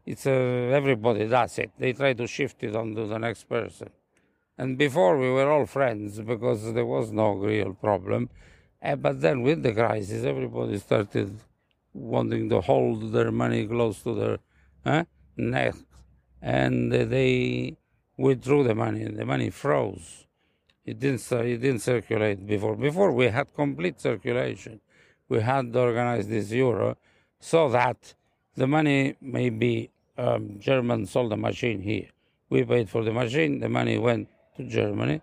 It's 0.07 0.27
uh, 0.27 0.31
everybody 0.31 1.27
does 1.27 1.59
it. 1.59 1.73
They 1.79 1.93
try 1.93 2.13
to 2.15 2.27
shift 2.27 2.63
it 2.63 2.77
onto 2.77 3.07
the 3.07 3.19
next 3.19 3.49
person. 3.49 3.91
And 4.57 4.79
before 4.79 5.19
we 5.19 5.31
were 5.31 5.51
all 5.51 5.67
friends 5.67 6.21
because 6.21 6.73
there 6.73 6.87
was 6.87 7.13
no 7.13 7.33
real 7.33 7.75
problem. 7.75 8.31
Uh, 8.83 8.97
but 8.97 9.21
then 9.21 9.43
with 9.43 9.63
the 9.63 9.73
crisis, 9.73 10.25
everybody 10.25 10.79
started 10.79 11.39
wanting 11.93 12.49
to 12.49 12.61
hold 12.61 13.13
their 13.13 13.33
money 13.33 13.67
close 13.67 14.03
to 14.03 14.15
their 14.15 14.39
uh, 14.85 15.05
neck, 15.37 15.75
and 16.41 16.93
they 16.93 17.77
withdrew 18.17 18.63
the 18.65 18.75
money. 18.75 19.05
The 19.05 19.25
money 19.25 19.51
froze. 19.51 20.27
It 20.85 21.01
didn't. 21.01 21.31
It 21.33 21.59
didn't 21.59 21.81
circulate 21.81 22.47
before. 22.47 22.77
Before 22.77 23.13
we 23.13 23.27
had 23.29 23.53
complete 23.55 24.01
circulation. 24.01 24.81
We 25.29 25.41
had 25.41 25.77
organized 25.77 26.31
this 26.31 26.51
euro 26.53 26.97
so 27.39 27.69
that 27.69 28.15
the 28.57 28.67
money 28.67 29.17
may 29.21 29.51
be 29.51 29.91
um, 30.17 30.59
German 30.59 31.07
sold 31.07 31.33
a 31.33 31.37
machine 31.37 31.83
here. 31.83 32.09
We 32.49 32.65
paid 32.65 32.89
for 32.89 33.05
the 33.05 33.13
machine. 33.13 33.61
The 33.61 33.69
money 33.69 33.99
went 33.99 34.29
to 34.57 34.65
Germany. 34.65 35.21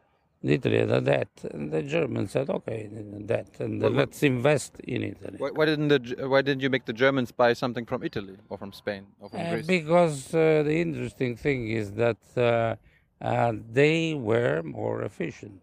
Italy 0.50 0.78
a 0.78 1.02
debt, 1.02 1.30
and 1.52 1.72
the 1.72 1.82
Germans 1.82 2.32
said, 2.32 2.50
"Okay, 2.50 2.88
the 2.92 3.04
debt, 3.34 3.52
and 3.60 3.82
what- 3.82 3.94
let's 3.94 4.22
invest 4.24 4.80
in 4.82 5.04
Italy." 5.04 5.38
Why, 5.38 5.52
why 5.52 5.66
didn't 5.66 5.88
the 5.88 6.28
why 6.28 6.42
didn't 6.42 6.62
you 6.62 6.70
make 6.70 6.86
the 6.86 6.94
Germans 6.94 7.32
buy 7.32 7.54
something 7.54 7.86
from 7.86 8.04
Italy 8.04 8.38
or 8.50 8.58
from 8.58 8.72
Spain 8.74 9.04
or 9.20 9.30
from 9.30 9.40
Uh, 9.42 9.50
Greece? 9.52 9.68
because 9.68 10.34
uh, 10.34 10.64
the 10.64 10.76
interesting 10.88 11.36
thing 11.36 11.70
is 11.70 11.94
that 11.94 12.22
uh, 12.38 12.76
uh, 13.22 13.54
they 13.80 14.14
were 14.14 14.62
more 14.64 15.02
efficient. 15.04 15.62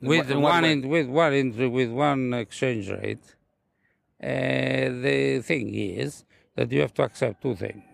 With 0.00 0.30
in 0.30 0.40
one 0.40 0.64
in, 0.64 0.88
with 0.88 1.08
one 1.08 1.32
in, 1.34 1.72
with 1.72 1.90
one 1.90 2.32
exchange 2.34 2.88
rate, 2.88 3.26
uh, 4.22 4.28
the 5.06 5.40
thing 5.42 5.74
is 5.74 6.24
that 6.54 6.70
you 6.72 6.80
have 6.80 6.94
to 6.94 7.02
accept 7.02 7.42
two 7.42 7.54
things. 7.56 7.84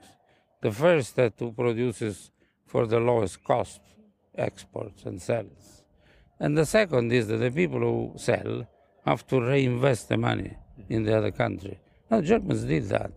The 0.61 0.71
first 0.73 1.17
that 1.17 1.35
who 1.39 1.53
produces 1.53 2.31
for 2.67 2.87
the 2.87 3.01
lowest 3.01 3.43
cost 3.45 3.81
exports 4.37 5.05
and 5.05 5.21
sells, 5.21 5.83
and 6.41 6.57
the 6.59 6.67
second 6.67 7.13
is 7.13 7.29
that 7.29 7.39
the 7.39 7.51
people 7.51 7.81
who 7.81 8.13
sell 8.17 8.67
have 9.07 9.27
to 9.27 9.41
reinvest 9.41 10.09
the 10.09 10.17
money 10.17 10.57
in 10.89 11.05
the 11.05 11.17
other 11.17 11.31
country. 11.31 11.79
Now 12.11 12.21
Germans 12.21 12.65
did 12.65 12.85
that. 12.89 13.13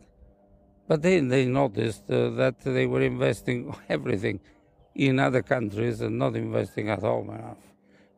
But 0.88 1.02
then 1.02 1.28
they 1.28 1.46
noticed 1.46 2.10
uh, 2.10 2.30
that 2.32 2.62
they 2.62 2.86
were 2.86 3.02
investing 3.02 3.76
everything 3.90 4.40
in 4.96 5.20
other 5.20 5.42
countries 5.42 6.02
and 6.02 6.18
not 6.18 6.36
investing 6.36 6.90
at 6.90 7.00
home 7.02 7.30
enough. 7.30 7.58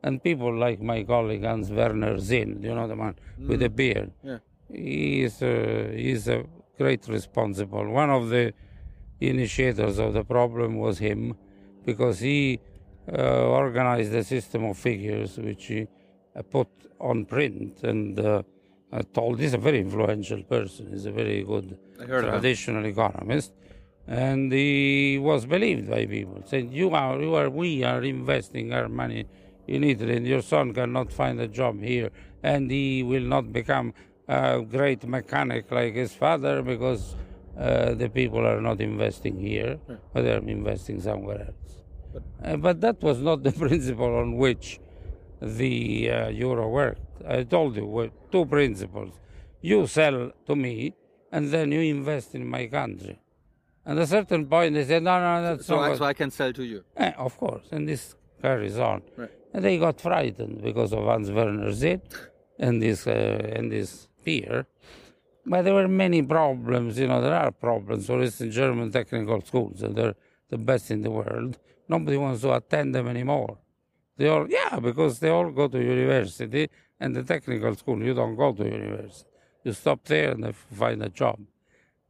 And 0.04 0.24
people 0.24 0.56
like 0.56 0.80
my 0.82 1.04
colleague 1.04 1.44
Hans 1.44 1.70
Werner 1.72 2.20
Sinn, 2.20 2.60
you 2.62 2.74
know 2.74 2.88
the 2.88 2.96
man 2.96 3.16
with 3.48 3.60
the 3.62 3.70
beard, 3.70 4.12
Yeah. 4.24 4.38
he 4.72 5.24
is, 5.24 5.42
uh, 5.42 5.92
he 5.94 6.12
is 6.12 6.28
a 6.28 6.46
great 6.78 7.08
responsible. 7.08 7.86
One 7.90 8.10
of 8.10 8.30
the 8.30 8.54
initiators 9.20 9.98
of 10.00 10.14
the 10.14 10.24
problem 10.24 10.78
was 10.78 11.00
him 11.00 11.36
because 11.86 12.20
he 12.20 12.62
organized 13.18 14.14
a 14.14 14.24
system 14.24 14.66
of 14.66 14.78
figures 14.78 15.38
which 15.38 15.66
he 15.66 15.88
uh, 16.36 16.42
put 16.44 16.68
on 17.00 17.26
print 17.26 17.84
and 17.84 18.20
uh, 18.20 18.44
uh, 18.92 19.02
told 19.14 19.40
he's 19.40 19.54
a 19.54 19.58
very 19.58 19.80
influential 19.80 20.44
person. 20.44 20.92
He's 20.92 21.06
a 21.06 21.12
very 21.12 21.44
good 21.44 21.78
traditional 22.32 22.86
economist, 22.86 23.54
and 24.08 24.52
he 24.52 25.18
was 25.20 25.46
believed 25.46 25.90
by 25.90 26.06
people. 26.06 26.42
Said, 26.46 26.72
"You 26.72 26.92
are, 26.92 27.20
you 27.22 27.36
are, 27.36 27.50
we 27.50 27.84
are 27.84 28.04
investing 28.04 28.74
our 28.74 28.88
money 28.88 29.26
in 29.68 29.84
Italy, 29.84 30.18
and 30.18 30.28
your 30.28 30.42
son 30.42 30.74
cannot 30.74 31.12
find 31.12 31.40
a 31.40 31.48
job 31.48 31.82
here, 31.82 32.10
and 32.44 32.72
he 32.72 33.04
will 33.04 33.24
not 33.24 33.54
become 33.54 33.94
a 34.28 34.62
great 34.62 35.08
mechanic 35.08 35.72
like 35.72 35.94
his 35.96 36.14
father 36.14 36.62
because 36.62 37.16
uh, 37.58 37.94
the 37.94 38.10
people 38.10 38.46
are 38.46 38.62
not 38.62 38.82
investing 38.82 39.40
here, 39.40 39.80
but 40.14 40.24
they 40.24 40.34
are 40.34 40.38
investing 40.40 41.00
somewhere 41.02 41.42
else." 41.42 41.79
Uh, 42.44 42.58
but 42.58 42.82
that 42.82 43.02
was 43.02 43.20
not 43.20 43.44
the 43.44 43.52
principle 43.66 44.16
on 44.16 44.38
which 44.38 44.80
the 45.42 46.10
uh, 46.12 46.28
euro 46.30 46.68
worked. 46.70 47.02
I 47.28 47.44
told 47.44 47.76
you 47.76 47.86
were 47.86 48.10
two 48.32 48.46
principles. 48.46 49.14
You 49.62 49.88
sell 49.88 50.32
to 50.48 50.56
me, 50.56 50.96
and 51.32 51.50
then 51.52 51.72
you 51.72 51.82
invest 51.82 52.36
in 52.36 52.48
my 52.48 52.68
country. 52.68 53.20
And 53.86 53.98
at 54.00 54.04
a 54.04 54.08
certain 54.08 54.46
point, 54.48 54.74
they 54.76 54.86
said, 54.86 55.04
no, 55.04 55.20
no, 55.20 55.42
that's 55.42 55.66
so, 55.66 55.76
not 55.76 55.84
I, 55.84 55.90
what- 55.90 55.98
so 55.98 56.06
I 56.06 56.14
can 56.14 56.32
sell 56.32 56.54
to 56.54 56.64
you. 56.64 56.84
Eh, 56.98 57.12
of 57.18 57.38
course, 57.38 57.68
and 57.72 57.88
this 57.88 58.16
carries 58.42 58.78
on. 58.78 59.02
Right. 59.18 59.32
And 59.54 59.66
they 59.66 59.78
got 59.78 60.00
frightened 60.00 60.62
because 60.62 60.94
of 60.94 61.04
Hans 61.06 61.32
Werner 61.32 61.74
Sinn 61.74 62.02
and 62.60 62.82
this 62.82 63.08
uh, 63.08 63.12
and 63.56 63.72
this 63.72 64.08
fear. 64.24 64.68
But 65.46 65.64
there 65.64 65.74
were 65.74 65.88
many 65.88 66.22
problems. 66.22 67.00
You 67.00 67.08
know, 67.08 67.20
there 67.22 67.34
are 67.34 67.52
problems. 67.52 68.06
For 68.06 68.22
instance, 68.22 68.54
German 68.54 68.92
technical 68.92 69.42
schools, 69.42 69.82
uh, 69.84 69.88
they're 69.90 70.16
the 70.50 70.58
best 70.60 70.92
in 70.92 71.02
the 71.02 71.10
world. 71.10 71.58
Nobody 71.90 72.18
wants 72.18 72.42
to 72.42 72.54
attend 72.54 72.94
them 72.96 73.08
anymore. 73.08 73.58
They 74.16 74.28
all, 74.28 74.46
yeah, 74.50 74.80
because 74.80 75.20
they 75.20 75.30
all 75.30 75.50
go 75.50 75.68
to 75.68 75.78
university, 75.78 76.70
and 77.00 77.16
the 77.16 77.24
technical 77.24 77.74
school, 77.76 78.02
you 78.04 78.14
don't 78.14 78.36
go 78.36 78.54
to 78.54 78.64
university. 78.64 79.28
You 79.64 79.74
stop 79.74 80.04
there 80.06 80.32
and 80.32 80.56
find 80.56 81.02
a 81.04 81.10
job. 81.10 81.40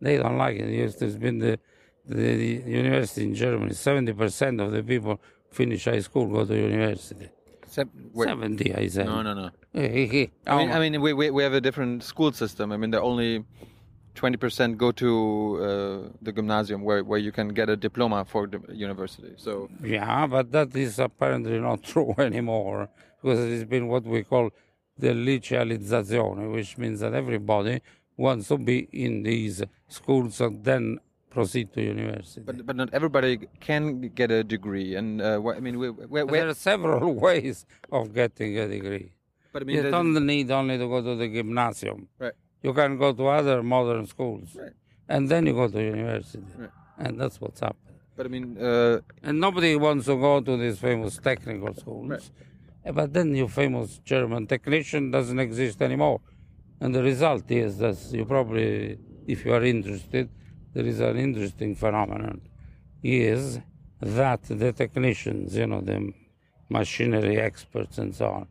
They 0.02 0.18
don't 0.18 0.38
like 0.38 0.58
it. 0.58 0.70
Yes, 0.70 0.96
There's 0.96 1.18
been 1.18 1.40
the, 1.40 1.60
the, 2.06 2.16
the 2.16 2.72
university 2.84 3.24
in 3.26 3.36
Germany, 3.36 3.72
70% 3.72 4.62
of 4.66 4.72
the 4.72 4.84
people 4.84 5.22
finish 5.52 5.86
high 5.86 6.00
school, 6.02 6.28
go 6.28 6.46
to 6.46 6.56
university. 6.56 7.30
Wait. 8.14 8.28
70, 8.28 8.76
I 8.76 8.88
said. 8.88 9.06
No, 9.06 9.22
no, 9.22 9.34
no. 9.34 9.50
I 9.76 9.80
mean, 10.58 10.72
Oh, 10.72 10.74
I 10.74 10.80
mean, 10.80 11.00
we, 11.02 11.14
we, 11.14 11.30
we 11.30 11.44
have 11.44 11.54
a 11.54 11.62
different 11.62 12.04
school 12.04 12.32
system. 12.32 12.72
I 12.72 12.78
mean, 12.78 12.90
the 12.92 13.02
only 13.02 13.46
20% 14.16 14.78
go 14.78 14.92
to 14.92 15.10
uh, 15.62 16.10
the 16.22 16.32
gymnasium 16.32 16.84
where, 16.84 17.04
where 17.04 17.20
you 17.20 17.32
can 17.32 17.50
get 17.50 17.70
a 17.70 17.78
diploma 17.78 18.26
for 18.26 18.48
the 18.48 18.60
university. 18.74 19.34
So, 19.38 19.70
Yeah, 19.84 20.28
but 20.28 20.52
that 20.52 20.76
is 20.76 21.00
apparently 21.00 21.60
not 21.60 21.84
true 21.92 22.14
anymore 22.18 22.90
because 23.22 23.40
it 23.40 23.52
has 23.52 23.66
been 23.66 23.88
what 23.88 24.04
we 24.04 24.24
call 24.24 24.50
the 24.98 25.10
licealizzazione, 25.10 26.52
which 26.54 26.78
means 26.78 27.00
that 27.00 27.14
everybody 27.14 27.82
wants 28.18 28.48
to 28.50 28.58
be 28.58 28.88
in 28.92 29.24
these 29.24 29.64
schools 29.88 30.42
and 30.42 30.64
then 30.64 31.00
proceed 31.30 31.72
to 31.74 31.82
university. 31.82 32.42
but 32.42 32.66
but 32.66 32.76
not 32.76 32.90
everybody 32.94 33.48
can 33.60 34.02
get 34.10 34.32
a 34.32 34.44
degree. 34.44 34.96
And 34.96 35.22
uh, 35.22 35.42
I 35.56 35.60
mean, 35.60 35.78
we, 35.80 35.90
we, 35.90 36.24
we, 36.24 36.32
there 36.38 36.50
are 36.50 36.54
several 36.54 37.14
ways 37.28 37.66
of 37.92 38.14
getting 38.14 38.58
a 38.58 38.68
degree. 38.68 39.12
but 39.54 39.62
I 39.62 39.66
mean, 39.66 39.76
You 39.78 39.92
don't 39.92 40.14
need 40.26 40.52
only 40.52 40.78
to 40.78 40.88
go 40.88 41.02
to 41.02 41.16
the 41.16 41.28
gymnasium. 41.28 42.10
Right. 42.18 42.34
You 42.64 42.74
can 42.74 42.98
go 42.98 43.14
to 43.14 43.28
other 43.28 43.64
modern 43.64 44.06
schools, 44.06 44.56
Right. 44.56 44.74
and 45.08 45.30
then 45.30 45.46
you 45.48 45.54
go 45.54 45.68
to 45.68 45.82
university, 45.82 46.44
Right. 46.58 46.70
and 46.98 47.20
that's 47.20 47.40
what's 47.42 47.60
happened. 47.62 47.96
But 48.16 48.26
I 48.26 48.30
mean, 48.30 48.58
uh, 48.58 49.00
And 49.24 49.40
nobody 49.40 49.76
wants 49.76 50.06
to 50.08 50.16
go 50.28 50.42
to 50.42 50.58
these 50.58 50.78
famous 50.80 51.18
technical 51.30 51.74
schools. 51.74 52.10
Right. 52.10 52.30
Eh, 52.86 52.92
But 52.92 53.14
then 53.14 53.34
your 53.36 53.50
famous 53.50 54.00
German 54.14 54.48
technician 54.48 55.04
doesn't 55.12 55.40
exist 55.40 55.82
anymore. 55.82 56.20
And 56.82 56.94
the 56.96 57.04
result 57.04 57.50
is 57.52 57.78
that 57.84 57.98
you 58.18 58.26
probably, 58.26 58.98
if 59.28 59.46
you 59.46 59.54
are 59.54 59.64
interested, 59.64 60.26
there 60.74 60.86
is 60.86 61.00
an 61.00 61.18
interesting 61.18 61.76
phenomenon, 61.76 62.42
is 63.04 63.60
that 64.02 64.42
the 64.44 64.72
technicians, 64.72 65.56
you 65.58 65.68
know, 65.68 65.82
the 65.82 66.00
machinery 66.70 67.38
experts 67.38 67.98
and 67.98 68.14
so 68.16 68.28
on, 68.40 68.48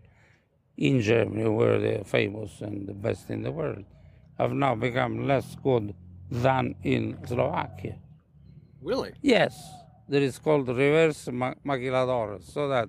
in 0.77 1.01
Germany, 1.01 1.49
where 1.49 1.79
they're 1.79 2.05
famous 2.05 2.61
and 2.61 2.87
the 2.87 2.94
best 2.94 3.31
in 3.31 3.42
the 3.42 3.51
world, 3.53 3.85
have 4.38 4.53
now 4.53 4.74
become 4.74 5.27
less 5.27 5.57
good 5.62 5.94
than 6.31 6.74
in 6.83 7.18
Slovakia. 7.27 7.98
really, 8.83 9.12
Yes, 9.22 9.59
there 10.09 10.22
is 10.22 10.38
called 10.38 10.68
reverse 10.68 11.29
ma- 11.33 11.55
maquiladora, 11.64 12.42
so 12.42 12.68
that 12.68 12.88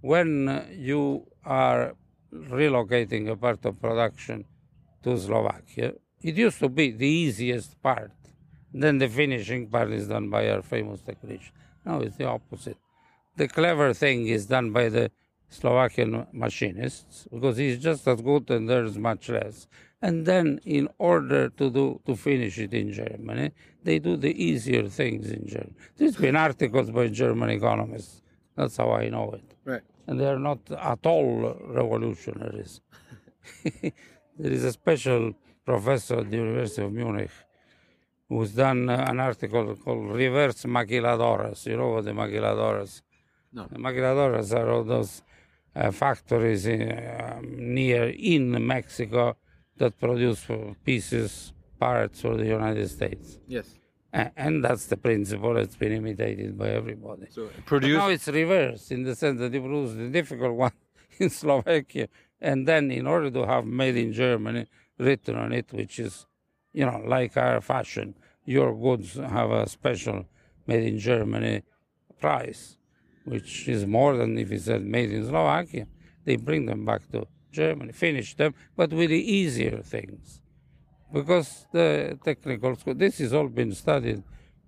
when 0.00 0.66
you 0.72 1.26
are 1.44 1.94
relocating 2.32 3.30
a 3.30 3.36
part 3.36 3.64
of 3.64 3.80
production 3.80 4.44
to 5.02 5.18
Slovakia, 5.18 5.92
it 6.22 6.36
used 6.36 6.58
to 6.58 6.68
be 6.68 6.90
the 6.90 7.06
easiest 7.06 7.80
part. 7.82 8.12
Then 8.72 8.98
the 8.98 9.08
finishing 9.08 9.68
part 9.68 9.90
is 9.90 10.08
done 10.08 10.30
by 10.30 10.48
our 10.48 10.62
famous 10.62 11.00
technician. 11.00 11.52
No, 11.84 12.00
it's 12.00 12.16
the 12.16 12.24
opposite. 12.24 12.78
The 13.36 13.46
clever 13.46 13.92
thing 13.92 14.26
is 14.26 14.46
done 14.46 14.72
by 14.72 14.88
the 14.88 15.10
Slovakian 15.48 16.26
machinists 16.32 17.28
because 17.32 17.56
he's 17.56 17.78
just 17.78 18.08
as 18.08 18.20
good 18.20 18.50
and 18.50 18.68
there's 18.68 18.98
much 18.98 19.28
less. 19.28 19.68
And 20.06 20.26
then, 20.30 20.46
in 20.78 20.86
order 20.98 21.42
to 21.58 21.64
do 21.78 21.86
to 22.06 22.12
finish 22.28 22.54
it 22.64 22.72
in 22.82 22.88
Germany, 23.02 23.46
they 23.86 23.98
do 24.08 24.12
the 24.26 24.32
easier 24.48 24.84
things 25.00 25.24
in 25.36 25.42
Germany. 25.54 25.74
There's 25.96 26.18
been 26.26 26.36
articles 26.48 26.88
by 26.98 27.06
German 27.22 27.48
economists. 27.58 28.14
That's 28.56 28.76
how 28.80 28.90
I 29.02 29.08
know 29.14 29.26
it 29.38 29.48
right? 29.64 29.82
and 30.06 30.20
they 30.20 30.26
are 30.26 30.38
not 30.38 30.58
at 30.70 31.04
all 31.06 31.56
revolutionaries. 31.68 32.80
there 34.38 34.52
is 34.58 34.64
a 34.64 34.72
special 34.72 35.32
professor 35.64 36.18
at 36.18 36.30
the 36.30 36.36
University 36.36 36.82
of 36.82 36.92
Munich 36.92 37.30
who's 38.28 38.52
done 38.52 38.88
uh, 38.88 39.06
an 39.08 39.20
article 39.20 39.74
called 39.76 40.10
Reverse 40.10 40.64
Maquiladoras. 40.64 41.66
You 41.66 41.76
know 41.76 41.90
what 41.90 42.04
the 42.04 42.12
maquiladoras? 42.12 43.02
No. 43.52 43.66
The 43.70 43.78
maquiladoras 43.78 44.54
are 44.56 44.70
all 44.70 44.84
those 44.84 45.22
uh, 45.76 45.90
factories 45.90 46.66
in, 46.66 46.82
um, 47.20 47.74
near 47.74 48.08
in 48.08 48.66
Mexico 48.66 49.36
that 49.78 49.98
produce 49.98 50.46
pieces, 50.84 51.52
parts 51.78 52.20
for 52.20 52.36
the 52.36 52.46
United 52.46 52.88
States. 52.88 53.38
Yes. 53.46 53.66
A- 54.12 54.30
And 54.36 54.64
that's 54.64 54.86
the 54.86 54.96
principle 54.96 55.54
that's 55.54 55.76
been 55.76 55.92
imitated 55.92 56.56
by 56.56 56.68
everybody. 56.70 57.26
So 57.30 57.48
produce. 57.66 57.96
now 57.98 58.08
it's 58.08 58.28
reversed 58.28 58.92
in 58.92 59.02
the 59.02 59.14
sense 59.14 59.40
that 59.40 59.52
you 59.52 59.60
produce 59.60 59.94
the 59.94 60.08
difficult 60.08 60.54
one 60.66 60.72
in 61.18 61.30
Slovakia, 61.30 62.08
and 62.40 62.66
then 62.68 62.90
in 62.90 63.06
order 63.06 63.30
to 63.30 63.46
have 63.46 63.64
made 63.66 63.96
in 63.96 64.12
Germany 64.12 64.66
written 64.98 65.34
on 65.36 65.52
it, 65.52 65.72
which 65.72 65.98
is, 65.98 66.26
you 66.72 66.84
know, 66.86 67.02
like 67.06 67.36
our 67.36 67.60
fashion, 67.60 68.14
your 68.44 68.74
goods 68.74 69.14
have 69.14 69.50
a 69.50 69.68
special 69.68 70.24
made 70.66 70.84
in 70.84 70.98
Germany 70.98 71.62
price, 72.20 72.76
which 73.24 73.68
is 73.68 73.86
more 73.86 74.16
than 74.16 74.38
if 74.38 74.50
it 74.52 74.62
said 74.62 74.82
made 74.84 75.10
in 75.10 75.26
Slovakia. 75.26 75.86
They 76.24 76.36
bring 76.36 76.66
them 76.66 76.84
back 76.84 77.02
to 77.12 77.26
Germany, 77.54 77.92
finish 77.92 78.34
them, 78.34 78.54
but 78.76 78.90
with 78.92 79.10
the 79.10 79.24
easier 79.40 79.78
things 79.94 80.40
because 81.14 81.66
the 81.72 82.18
technical 82.24 82.74
school, 82.76 82.94
this 82.94 83.18
has 83.18 83.32
all 83.32 83.48
been 83.48 83.72
studied 83.72 84.22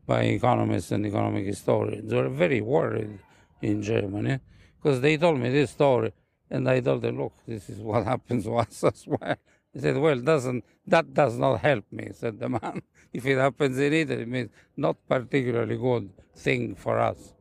by 0.06 0.22
economists 0.22 0.92
and 0.92 1.04
economic 1.04 1.44
historians 1.44 2.12
who 2.12 2.18
are 2.18 2.28
very 2.28 2.60
worried 2.60 3.18
in 3.60 3.82
Germany 3.82 4.38
because 4.76 5.00
they 5.00 5.16
told 5.16 5.38
me 5.40 5.50
this 5.50 5.72
story 5.72 6.12
and 6.48 6.68
I 6.68 6.78
told 6.78 7.02
them, 7.02 7.18
look, 7.18 7.32
this 7.46 7.68
is 7.68 7.80
what 7.80 8.04
happens 8.12 8.44
to 8.44 8.56
us 8.56 8.84
as 8.84 9.04
well. 9.06 9.34
He 9.72 9.80
said, 9.80 9.96
well, 9.98 10.18
doesn't 10.20 10.64
that 10.86 11.12
does 11.12 11.36
not 11.36 11.60
help 11.60 11.84
me, 11.90 12.10
said 12.14 12.38
the 12.38 12.48
man. 12.48 12.80
if 13.12 13.26
it 13.26 13.38
happens 13.38 13.76
in 13.78 13.92
Italy, 13.92 14.22
it 14.22 14.28
means 14.28 14.50
not 14.76 14.96
particularly 15.08 15.76
good 15.76 16.08
thing 16.36 16.76
for 16.76 16.98
us. 16.98 17.34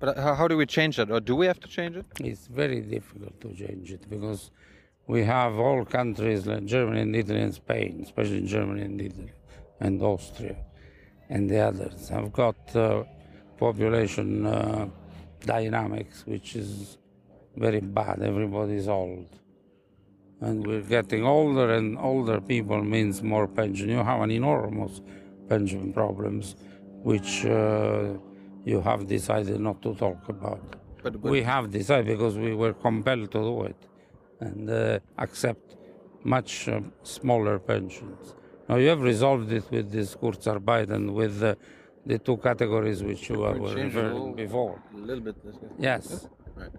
But 0.00 0.18
uh, 0.18 0.22
how, 0.22 0.34
how 0.34 0.48
do 0.48 0.56
we 0.56 0.66
change 0.66 0.96
that, 0.96 1.12
or 1.12 1.20
do 1.20 1.36
we 1.36 1.46
have 1.46 1.60
to 1.60 1.68
change 1.68 1.96
it? 1.96 2.06
It's 2.18 2.48
very 2.48 2.80
difficult 2.80 3.40
to 3.42 3.54
change 3.54 3.92
it 3.92 4.10
because 4.10 4.50
we 5.06 5.24
have 5.24 5.58
all 5.58 5.84
countries 5.84 6.46
like 6.46 6.64
Germany 6.64 7.02
and 7.02 7.16
Italy 7.16 7.40
and 7.40 7.54
Spain, 7.54 8.00
especially 8.04 8.42
Germany 8.42 8.82
and 8.82 9.00
Italy 9.00 9.32
and 9.80 10.02
Austria 10.02 10.56
and 11.32 11.48
the 11.48 11.60
others 11.68 12.08
have 12.10 12.32
got 12.32 12.60
uh, 12.76 13.04
population 13.58 14.46
uh, 14.46 14.86
dynamics, 15.54 16.24
which 16.26 16.56
is 16.56 16.98
very 17.56 17.80
bad. 17.80 18.22
Everybody's 18.22 18.88
old. 18.88 19.28
And 20.40 20.66
we're 20.66 20.88
getting 20.98 21.24
older, 21.24 21.72
and 21.74 21.96
older 21.98 22.40
people 22.40 22.82
means 22.82 23.22
more 23.22 23.46
pension. 23.46 23.88
You 23.88 24.02
have 24.02 24.20
an 24.20 24.30
enormous 24.30 25.00
pension 25.48 25.92
problems, 25.92 26.56
which 27.10 27.46
uh, 27.46 28.14
you 28.64 28.80
have 28.82 29.06
decided 29.06 29.58
not 29.60 29.80
to 29.82 29.94
talk 29.94 30.28
about. 30.28 30.76
But, 31.02 31.22
but 31.22 31.30
We 31.30 31.42
have 31.42 31.70
decided 31.70 32.06
because 32.06 32.36
we 32.36 32.54
were 32.54 32.74
compelled 32.74 33.30
to 33.32 33.38
do 33.38 33.62
it 33.70 33.80
and 34.46 34.70
uh, 34.70 34.98
accept 35.26 35.66
much 36.24 36.52
uh, 36.68 36.80
smaller 37.02 37.56
pensions. 37.72 38.34
Now 38.68 38.76
you 38.82 38.88
have 38.94 39.02
resolved 39.12 39.50
it 39.58 39.64
with 39.74 39.86
this 39.96 40.08
Kurzarbeit 40.20 40.88
and 40.96 41.04
with 41.20 41.42
uh, 41.42 41.54
the 42.10 42.18
two 42.26 42.36
categories 42.48 42.98
which 43.08 43.22
you 43.30 43.36
were 43.42 43.54
referring 43.54 44.34
before. 44.44 44.74
a 44.94 44.98
little 45.08 45.24
bit. 45.28 45.36
Yes, 45.78 46.04
Right. 46.60 46.70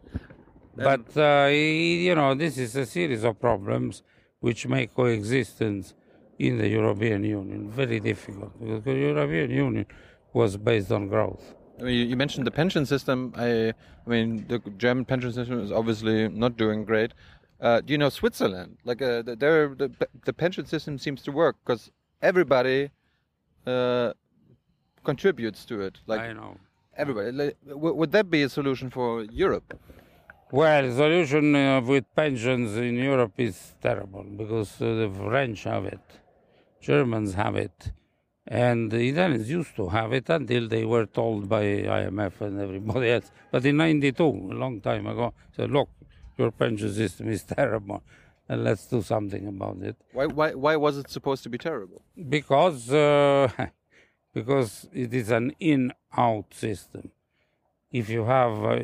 but 0.89 1.05
uh, 1.17 1.47
you 2.07 2.13
know 2.19 2.29
this 2.43 2.57
is 2.65 2.71
a 2.75 2.85
series 2.97 3.23
of 3.23 3.33
problems 3.47 3.93
which 4.45 4.61
make 4.75 4.87
coexistence 5.01 5.85
in 6.47 6.53
the 6.61 6.67
European 6.79 7.23
Union 7.23 7.61
very 7.81 7.99
difficult 7.99 8.51
because 8.59 8.81
the 8.89 8.93
European 9.09 9.49
Union 9.65 9.85
was 10.33 10.51
based 10.69 10.91
on 10.91 11.07
growth. 11.07 11.43
I 11.79 11.83
mean, 11.83 11.95
you, 11.99 12.05
you 12.11 12.17
mentioned 12.23 12.45
the 12.49 12.51
pension 12.61 12.83
system. 12.93 13.33
I, 13.35 13.49
I 14.05 14.09
mean, 14.13 14.45
the 14.47 14.59
German 14.85 15.05
pension 15.05 15.31
system 15.31 15.59
is 15.65 15.71
obviously 15.71 16.17
not 16.43 16.53
doing 16.63 16.79
great. 16.91 17.11
Uh, 17.63 17.79
do 17.79 17.93
you 17.93 17.97
know 17.97 18.09
Switzerland? 18.09 18.77
Like, 18.83 19.01
uh, 19.01 19.21
the, 19.21 19.37
there, 19.37 19.69
the, 19.73 19.89
the 20.25 20.33
pension 20.33 20.65
system 20.65 20.97
seems 20.97 21.21
to 21.23 21.31
work 21.31 21.55
because 21.63 21.91
everybody 22.21 22.89
uh, 23.65 24.11
contributes 25.05 25.63
to 25.65 25.79
it. 25.79 25.95
Like 26.05 26.19
I 26.19 26.33
know. 26.33 26.57
everybody. 26.97 27.31
Like, 27.31 27.57
would 27.65 28.11
that 28.11 28.29
be 28.29 28.43
a 28.43 28.49
solution 28.49 28.89
for 28.89 29.23
Europe? 29.23 29.79
Well, 30.51 30.83
the 30.83 30.93
solution 30.93 31.55
uh, 31.55 31.81
with 31.81 32.03
pensions 32.13 32.75
in 32.75 32.95
Europe 32.97 33.33
is 33.37 33.75
terrible 33.81 34.23
because 34.23 34.69
uh, 34.81 34.85
the 34.85 35.11
French 35.17 35.63
have 35.63 35.85
it, 35.85 36.05
Germans 36.81 37.33
have 37.33 37.55
it, 37.55 37.91
and 38.45 38.91
the 38.91 39.09
Italians 39.09 39.49
used 39.49 39.73
to 39.77 39.87
have 39.87 40.11
it 40.11 40.29
until 40.29 40.67
they 40.67 40.83
were 40.83 41.05
told 41.05 41.47
by 41.49 41.63
IMF 41.63 42.41
and 42.41 42.59
everybody 42.59 43.09
else. 43.15 43.31
But 43.51 43.65
in 43.65 43.77
'92, 43.77 44.23
a 44.23 44.27
long 44.63 44.81
time 44.81 45.07
ago, 45.07 45.33
said, 45.55 45.71
"Look, 45.71 45.89
your 46.37 46.51
pension 46.51 46.91
system 46.93 47.29
is 47.29 47.43
terrible, 47.57 48.03
and 48.49 48.63
let's 48.63 48.85
do 48.87 49.01
something 49.01 49.47
about 49.47 49.77
it." 49.81 49.95
Why, 50.13 50.25
why, 50.25 50.53
why 50.55 50.75
was 50.75 50.97
it 50.97 51.09
supposed 51.09 51.43
to 51.43 51.49
be 51.49 51.57
terrible? 51.57 52.01
because 52.29 52.91
uh, 52.91 53.49
because 54.33 54.87
it 54.93 55.13
is 55.13 55.29
an 55.31 55.51
in-out 55.59 56.53
system. 56.53 57.11
If 57.91 58.09
you 58.09 58.25
have 58.25 58.53
uh, 58.63 58.79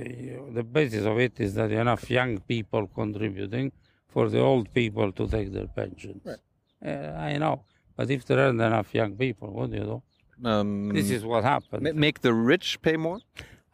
the 0.53 0.63
basis 0.63 1.03
of 1.05 1.17
it 1.19 1.39
is 1.39 1.55
that 1.55 1.71
enough 1.71 2.09
young 2.11 2.39
people 2.41 2.85
contributing 2.87 3.71
for 4.07 4.29
the 4.29 4.39
old 4.39 4.71
people 4.73 5.11
to 5.11 5.27
take 5.27 5.51
their 5.51 5.67
pensions. 5.67 6.21
Right. 6.23 6.37
Uh, 6.85 7.17
I 7.17 7.37
know, 7.37 7.63
but 7.97 8.09
if 8.11 8.25
there 8.25 8.39
aren't 8.39 8.61
enough 8.61 8.93
young 8.93 9.15
people, 9.15 9.51
what 9.51 9.71
do 9.71 9.77
you 9.77 9.83
do? 9.83 10.01
Um, 10.47 10.89
This 10.93 11.09
is 11.09 11.25
what 11.25 11.43
happened. 11.43 11.83
make 11.95 12.21
the 12.21 12.33
rich 12.33 12.81
pay 12.81 12.95
more, 12.97 13.19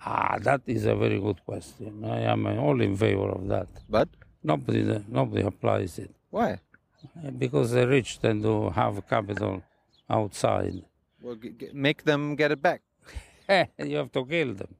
Ah, 0.01 0.37
that 0.41 0.61
is 0.67 0.85
a 0.85 0.95
very 0.95 1.19
good 1.19 1.43
question. 1.45 2.03
I 2.05 2.21
am 2.21 2.45
uh, 2.45 2.55
all 2.57 2.79
in 2.81 2.95
favor 2.95 3.29
of 3.29 3.47
that. 3.47 3.67
but 3.89 4.09
Nobody, 4.43 4.83
nobody 5.09 5.41
applies 5.41 5.97
it 5.97 6.11
why? 6.29 6.59
Uh, 7.25 7.31
because 7.31 7.71
the 7.71 7.87
rich 7.87 8.19
tend 8.19 8.43
to 8.43 8.69
have 8.71 9.07
capital 9.07 9.63
outside. 10.09 10.83
Well, 11.21 11.35
g- 11.35 11.53
g- 11.59 11.69
make 11.73 12.03
them 12.03 12.35
get 12.35 12.51
it 12.51 12.61
back. 12.61 12.81
you 13.79 13.95
have 13.97 14.11
to 14.11 14.25
kill 14.25 14.53
them. 14.53 14.75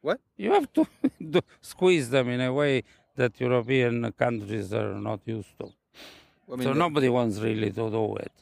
What? 0.00 0.20
You 0.36 0.52
have 0.52 0.72
to, 0.74 0.86
squeeze 1.60 2.10
them 2.10 2.28
in 2.28 2.40
a 2.40 2.52
way 2.52 2.84
that 3.16 3.40
European 3.40 4.12
countries 4.12 4.72
are 4.72 4.94
not 4.94 5.20
used 5.24 5.52
to. 5.58 5.72
I 6.52 6.56
mean, 6.56 6.62
so 6.62 6.72
nobody 6.74 7.08
wants 7.08 7.40
really 7.40 7.70
to 7.70 7.90
do 7.90 8.16
it. 8.16 8.32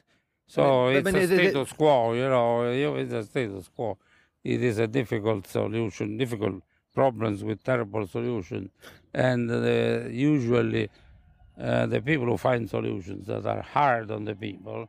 So 0.47 0.89
I 0.89 0.89
mean, 0.89 0.97
it's 0.99 1.05
but 1.05 1.15
a 1.15 1.19
it- 1.23 1.31
it- 1.33 1.51
status 1.53 1.73
quo, 1.73 2.13
you 2.13 2.29
know. 2.29 2.63
It's 2.97 3.13
a 3.13 3.23
status 3.25 3.69
quo. 3.75 3.97
It 4.55 4.63
is 4.63 4.79
a 4.79 4.87
difficult 4.87 5.49
solution, 5.49 6.17
difficult 6.17 6.63
problems 6.95 7.43
with 7.43 7.65
terrible 7.65 8.07
solution, 8.07 8.71
and 9.13 9.51
usually 10.15 10.89
uh, 11.61 11.87
the 11.87 12.01
people 12.01 12.27
who 12.27 12.37
find 12.37 12.71
solutions 12.71 13.27
that 13.27 13.45
are 13.45 13.63
hard 13.63 14.13
on 14.13 14.25
the 14.25 14.37
people 14.37 14.89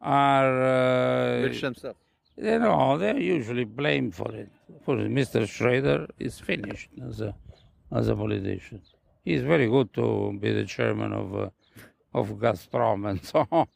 are 0.00 0.52
uh, 0.62 1.42
Rich 1.42 1.60
themselves. 1.60 1.98
you 2.36 2.58
know, 2.58 2.98
they're 2.98 3.18
usually 3.36 3.64
blamed 3.64 4.14
for 4.16 4.34
it. 4.34 4.50
For 4.84 4.96
Mr. 4.96 5.46
Schroeder 5.48 6.08
is 6.18 6.40
finished 6.40 6.90
as 7.08 7.20
a 7.20 7.34
as 7.92 8.08
a 8.08 8.16
politician. 8.16 8.82
He's 9.24 9.42
very 9.42 9.68
good 9.68 9.92
to 9.94 10.36
be 10.40 10.52
the 10.52 10.64
chairman 10.64 11.12
of 11.12 11.28
uh, 11.36 11.50
of 12.12 12.30
Gazprom 12.42 13.08
and 13.08 13.24
so 13.32 13.46
on, 13.52 13.68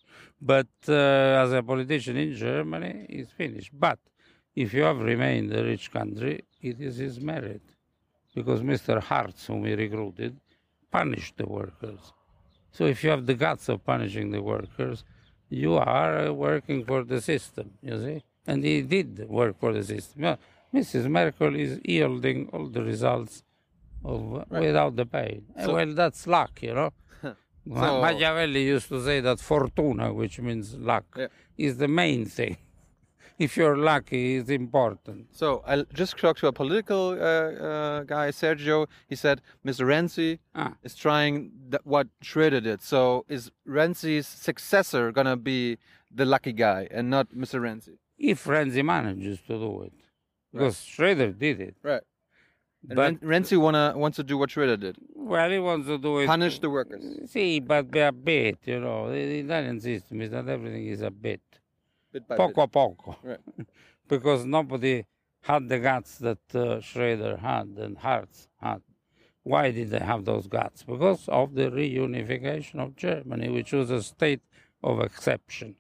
but 0.43 0.73
uh, 0.89 1.43
as 1.43 1.53
a 1.53 1.63
politician 1.63 2.17
in 2.17 2.35
Germany, 2.35 3.07
he's 3.09 3.31
finished. 3.31 3.71
But 3.87 4.01
if 4.55 4.73
you 4.75 4.83
have 4.83 5.01
remained 5.01 5.53
a 5.55 5.63
rich 5.65 5.91
country, 5.91 6.45
it 6.63 6.81
is 6.81 6.97
his 6.97 7.21
merit, 7.21 7.63
because 8.35 8.61
Mr. 8.63 9.01
Hartz, 9.01 9.47
whom 9.47 9.65
he 9.65 9.75
recruited, 9.75 10.37
punished 10.91 11.37
the 11.37 11.47
workers. 11.47 12.13
So 12.73 12.85
if 12.87 13.03
you 13.05 13.11
have 13.11 13.27
the 13.27 13.35
guts 13.35 13.69
of 13.69 13.85
punishing 13.85 14.31
the 14.31 14.43
workers, 14.43 15.05
you 15.49 15.75
are 15.75 16.33
working 16.33 16.85
for 16.85 17.05
the 17.05 17.21
system, 17.21 17.71
you 17.83 17.99
see? 18.05 18.23
And 18.47 18.65
he 18.65 18.83
did 18.83 19.29
work 19.29 19.59
for 19.59 19.73
the 19.73 19.83
system. 19.83 20.37
Mrs. 20.73 21.09
Merkel 21.09 21.55
is 21.55 21.81
yielding 21.85 22.49
all 22.53 22.67
the 22.69 22.83
results 22.83 23.43
of, 24.05 24.21
uh, 24.35 24.45
without 24.51 24.97
the 24.97 25.07
pain. 25.07 25.45
So- 25.65 25.75
well, 25.75 25.95
that's 25.95 26.27
luck, 26.27 26.63
you 26.63 26.75
know? 26.75 26.91
So- 27.23 28.01
Machiavelli 28.03 28.63
used 28.65 28.89
to 28.89 29.03
say 29.03 29.21
that 29.21 29.41
fortuna, 29.41 30.13
which 30.13 30.39
means 30.41 30.75
luck, 30.75 31.07
Yeah. 31.17 31.29
is 31.57 31.79
the 31.79 31.89
main 31.89 32.27
thing. 32.27 32.57
If 33.39 33.57
you're 33.57 33.77
lucky, 33.77 34.37
it's 34.37 34.51
important. 34.51 35.27
So 35.35 35.63
I 35.67 35.83
just 35.93 36.17
talked 36.19 36.41
to 36.41 36.47
a 36.47 36.53
political 36.53 37.11
uh, 37.11 37.15
uh, 37.25 38.03
guy, 38.05 38.29
Sergio. 38.31 38.87
He 39.09 39.17
said 39.17 39.41
Mr. 39.67 39.85
Renzi 39.87 40.39
Ah. 40.55 40.75
is 40.83 40.95
trying 40.95 41.51
what 41.85 42.09
Schroeder 42.23 42.61
did. 42.61 42.83
So 42.83 43.25
is 43.29 43.51
Renzi's 43.67 44.27
successor 44.27 45.11
gonna 45.13 45.37
be 45.37 45.79
the 46.15 46.25
lucky 46.25 46.53
guy 46.53 46.87
and 46.91 47.11
not 47.11 47.29
Mr. 47.35 47.61
Renzi? 47.61 47.99
If 48.19 48.45
Renzi 48.45 48.85
manages 48.85 49.41
to 49.49 49.55
do 49.59 49.83
it. 49.83 49.93
Because 50.53 50.81
Schroeder 50.83 51.33
did 51.33 51.61
it. 51.61 51.75
Right. 51.83 52.03
And 52.89 52.97
But- 52.97 53.21
Renzi 53.21 53.57
wanna 53.59 53.95
wants 53.97 54.17
to 54.17 54.23
do 54.23 54.39
what 54.39 54.51
Schroeder 54.51 54.77
did, 54.77 54.97
Well, 55.15 55.51
he 55.51 55.59
wants 55.59 55.87
to 55.89 55.99
do 55.99 56.19
it. 56.21 56.27
punish 56.27 56.59
the 56.61 56.71
workers. 56.71 57.03
See, 57.31 57.59
but 57.59 57.91
be 57.91 58.01
a 58.01 58.13
bit, 58.13 58.59
you 58.67 58.79
know. 58.79 59.11
The 59.11 59.25
the 59.27 59.39
Italian 59.41 59.81
system 59.81 60.21
is 60.21 60.31
not 60.31 60.49
everything 60.49 60.87
is 60.87 61.01
a 61.01 61.11
bit. 61.11 61.41
Bit 62.15 62.29
by 62.29 62.37
Poco 62.37 62.63
a 62.63 62.69
poco. 62.69 63.17
Right. 63.25 63.41
because 64.09 64.45
nobody 64.45 65.05
had 65.41 65.69
the 65.69 65.81
guts 65.81 66.19
that 66.19 66.55
uh, 66.55 66.81
Schroeder 66.81 67.39
had 67.39 67.67
and 67.77 67.99
Hartz 67.99 68.47
had. 68.61 68.83
Why 69.43 69.73
did 69.73 69.91
they 69.91 69.99
have 69.99 70.25
those 70.25 70.47
guts? 70.47 70.85
Because 70.85 71.29
of 71.29 71.55
the 71.55 71.71
reunification 71.71 72.79
of 72.79 72.95
Germany, 72.95 73.49
which 73.49 73.73
was 73.73 73.91
a 73.91 74.01
state 74.01 74.43
of 74.81 75.01
exception. 75.01 75.75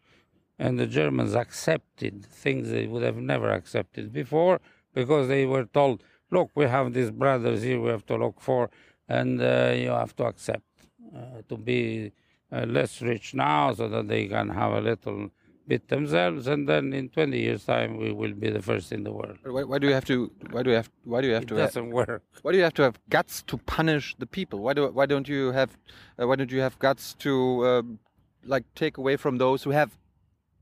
And 0.58 0.76
the 0.76 0.88
Germans 0.88 1.36
accepted 1.36 2.26
things 2.26 2.68
they 2.68 2.88
would 2.88 3.04
have 3.04 3.16
never 3.16 3.50
accepted 3.50 4.12
before 4.12 4.60
because 4.92 5.28
they 5.28 5.46
were 5.46 5.66
told, 5.66 6.02
look, 6.32 6.50
we 6.56 6.64
have 6.64 6.92
these 6.92 7.12
brothers 7.12 7.62
here 7.62 7.80
we 7.80 7.90
have 7.90 8.06
to 8.06 8.16
look 8.16 8.40
for, 8.40 8.70
and 9.08 9.40
uh, 9.40 9.72
you 9.74 9.90
have 9.90 10.16
to 10.16 10.24
accept 10.24 10.70
uh, 11.16 11.42
to 11.48 11.56
be 11.56 12.10
uh, 12.50 12.66
less 12.66 13.00
rich 13.00 13.34
now 13.34 13.72
so 13.72 13.88
that 13.88 14.08
they 14.08 14.26
can 14.26 14.48
have 14.48 14.72
a 14.72 14.80
little 14.80 15.30
bit 15.66 15.88
themselves, 15.88 16.46
and 16.46 16.68
then 16.68 16.92
in 16.92 17.08
20 17.08 17.38
years' 17.38 17.64
time 17.64 17.96
we 17.96 18.12
will 18.12 18.32
be 18.32 18.50
the 18.50 18.60
first 18.62 18.92
in 18.92 19.04
the 19.04 19.12
world. 19.12 19.38
Why, 19.44 19.62
why 19.64 19.78
do 19.78 19.86
you 19.86 19.94
have 19.94 20.04
to? 20.06 20.30
Why 20.50 20.62
do 20.62 20.70
you 20.70 20.76
have? 20.76 20.90
Why 21.04 21.20
do 21.20 21.28
you 21.28 21.34
have 21.34 21.42
It 21.44 21.48
to? 21.48 21.56
Doesn't 21.56 21.90
work. 21.90 22.22
why 22.42 22.52
do 22.52 22.58
you 22.58 22.64
have 22.64 22.74
to 22.74 22.82
have 22.82 22.98
guts 23.08 23.42
to 23.44 23.56
punish 23.58 24.14
the 24.18 24.26
people? 24.26 24.60
Why 24.60 24.74
do? 24.74 24.88
Why 24.90 25.06
don't 25.06 25.28
you 25.28 25.52
have? 25.52 25.76
Uh, 26.18 26.26
why 26.28 26.36
don't 26.36 26.50
you 26.50 26.60
have 26.60 26.78
guts 26.78 27.14
to, 27.20 27.66
um, 27.66 27.98
like, 28.44 28.64
take 28.74 28.98
away 28.98 29.16
from 29.16 29.38
those 29.38 29.62
who 29.62 29.70
have 29.70 29.90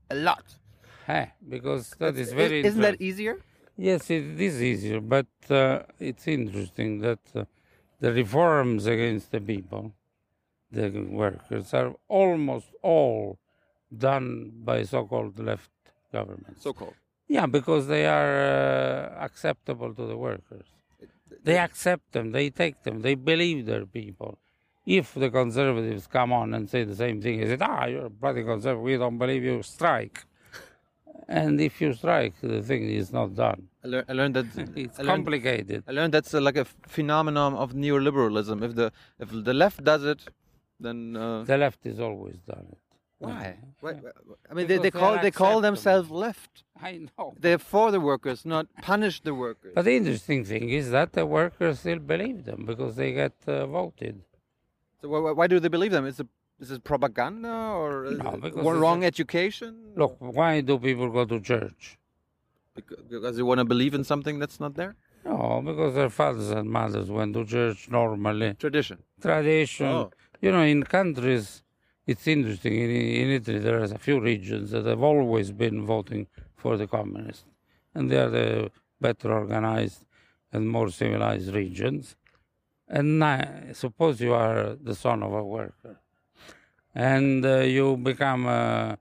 a 0.09 0.15
lot? 0.15 0.43
Hey, 1.07 1.33
because 1.47 1.91
that 1.99 2.15
is 2.17 2.31
I- 2.31 2.35
very 2.35 2.65
Isn't 2.65 2.81
that 2.81 3.01
easier? 3.01 3.37
Yes, 3.75 4.09
it 4.11 4.39
is 4.39 4.61
easier, 4.61 5.01
but 5.01 5.25
uh, 5.49 5.79
it's 5.99 6.27
interesting 6.27 6.99
that 6.99 7.19
uh, 7.35 7.45
the 7.99 8.13
reforms 8.13 8.85
against 8.85 9.31
the 9.31 9.41
people, 9.41 9.93
the 10.71 10.89
workers, 11.09 11.73
are 11.73 11.95
almost 12.07 12.67
all 12.83 13.39
done 13.97 14.51
by 14.63 14.83
so-called 14.83 15.39
left 15.39 15.69
governments. 16.11 16.63
So 16.63 16.73
called. 16.73 16.95
yeah, 17.27 17.45
because 17.45 17.87
they 17.87 18.05
are 18.05 18.35
uh, 19.19 19.25
acceptable 19.25 19.93
to 19.93 20.05
the 20.05 20.17
workers. 20.17 20.65
They 21.43 21.57
accept 21.57 22.11
them, 22.13 22.31
they 22.31 22.49
take 22.49 22.83
them, 22.83 23.01
they 23.01 23.15
believe 23.15 23.65
their 23.65 23.85
people. 23.85 24.37
If 24.85 25.13
the 25.13 25.29
conservatives 25.29 26.07
come 26.07 26.31
on 26.33 26.53
and 26.53 26.69
say 26.69 26.83
the 26.83 26.95
same 26.95 27.21
thing, 27.21 27.39
they 27.39 27.47
say, 27.47 27.57
ah, 27.61 27.85
you're 27.85 28.05
a 28.07 28.09
bloody 28.09 28.43
conservative, 28.43 28.81
we 28.83 28.97
don't 28.97 29.17
believe 29.17 29.43
you, 29.43 29.61
strike. 29.63 30.25
And 31.27 31.59
if 31.61 31.79
you 31.81 31.93
strike, 31.93 32.33
the 32.41 32.61
thing 32.61 32.83
is 32.89 33.11
not 33.13 33.33
done. 33.35 33.69
I, 33.83 33.87
lear- 33.87 34.05
I 34.09 34.13
learned 34.13 34.35
that. 34.35 34.45
It's 34.75 34.99
I 34.99 35.03
learned, 35.03 35.25
complicated. 35.25 35.83
I 35.87 35.91
learned 35.91 36.13
that's 36.13 36.33
uh, 36.33 36.41
like 36.41 36.57
a 36.57 36.65
phenomenon 36.97 37.53
of 37.55 37.73
neoliberalism. 37.73 38.61
If 38.67 38.75
the 38.75 38.91
if 39.19 39.29
the 39.31 39.53
left 39.53 39.83
does 39.83 40.03
it, 40.03 40.21
then 40.79 41.15
uh, 41.15 41.43
The 41.43 41.57
left 41.57 41.85
is 41.85 41.99
always 41.99 42.37
done 42.53 42.65
it. 42.73 42.77
Why? 43.23 43.57
why? 43.79 43.93
I 44.49 44.53
mean, 44.53 44.67
they, 44.67 44.77
they 44.77 44.91
call 44.91 45.19
they 45.19 45.31
call 45.31 45.61
themselves 45.61 46.09
left. 46.09 46.63
I 46.81 47.07
know. 47.17 47.33
They're 47.39 47.57
for 47.57 47.91
the 47.91 47.99
workers, 47.99 48.45
not 48.45 48.67
punish 48.81 49.21
the 49.21 49.33
workers. 49.33 49.73
But 49.75 49.85
the 49.85 49.95
interesting 49.95 50.43
thing 50.43 50.69
is 50.69 50.91
that 50.91 51.13
the 51.13 51.25
workers 51.25 51.79
still 51.79 51.99
believe 51.99 52.45
them 52.45 52.65
because 52.65 52.95
they 52.95 53.13
get 53.13 53.33
uh, 53.47 53.65
voted. 53.67 54.21
So 55.01 55.09
why, 55.09 55.31
why 55.31 55.47
do 55.47 55.59
they 55.59 55.67
believe 55.67 55.91
them? 55.91 56.05
Is 56.05 56.19
it 56.19 56.27
is 56.59 56.71
it 56.71 56.83
propaganda 56.83 57.49
or 57.49 58.11
No, 58.11 58.71
wrong 58.85 59.03
education? 59.03 59.93
Look, 59.95 60.15
why 60.19 60.61
do 60.61 60.77
people 60.79 61.09
go 61.09 61.25
to 61.25 61.39
church? 61.39 61.97
Because 62.75 63.35
they 63.35 63.43
want 63.43 63.59
to 63.59 63.65
believe 63.65 63.93
in 63.93 64.03
something 64.03 64.39
that's 64.39 64.59
not 64.59 64.75
there. 64.75 64.95
No, 65.25 65.61
because 65.63 65.95
their 65.95 66.09
fathers 66.09 66.49
and 66.49 66.69
mothers 66.69 67.09
went 67.09 67.33
to 67.35 67.45
church 67.45 67.89
normally. 67.89 68.55
Tradition. 68.59 68.99
Tradition. 69.21 69.85
Oh. 69.87 70.11
You 70.41 70.51
know, 70.51 70.61
in 70.61 70.83
countries, 70.83 71.62
it's 72.05 72.27
interesting. 72.27 72.73
In, 72.73 72.89
in 72.89 73.29
Italy, 73.31 73.59
there 73.59 73.79
are 73.79 73.83
a 73.83 73.97
few 73.97 74.19
regions 74.19 74.71
that 74.71 74.85
have 74.85 75.01
always 75.01 75.51
been 75.51 75.85
voting 75.85 76.27
for 76.55 76.77
the 76.77 76.87
communists, 76.87 77.45
and 77.93 78.09
they 78.09 78.17
are 78.17 78.29
the 78.29 78.71
better 78.99 79.31
organized 79.31 80.05
and 80.51 80.69
more 80.69 80.89
civilized 80.89 81.53
regions. 81.53 82.15
And 82.87 83.19
now, 83.19 83.41
suppose 83.73 84.21
you 84.21 84.33
are 84.33 84.75
the 84.75 84.95
son 84.95 85.23
of 85.23 85.33
a 85.33 85.43
worker, 85.43 85.97
and 86.93 87.45
uh, 87.45 87.59
you 87.59 87.97
become 87.97 88.45
a, 88.45 88.97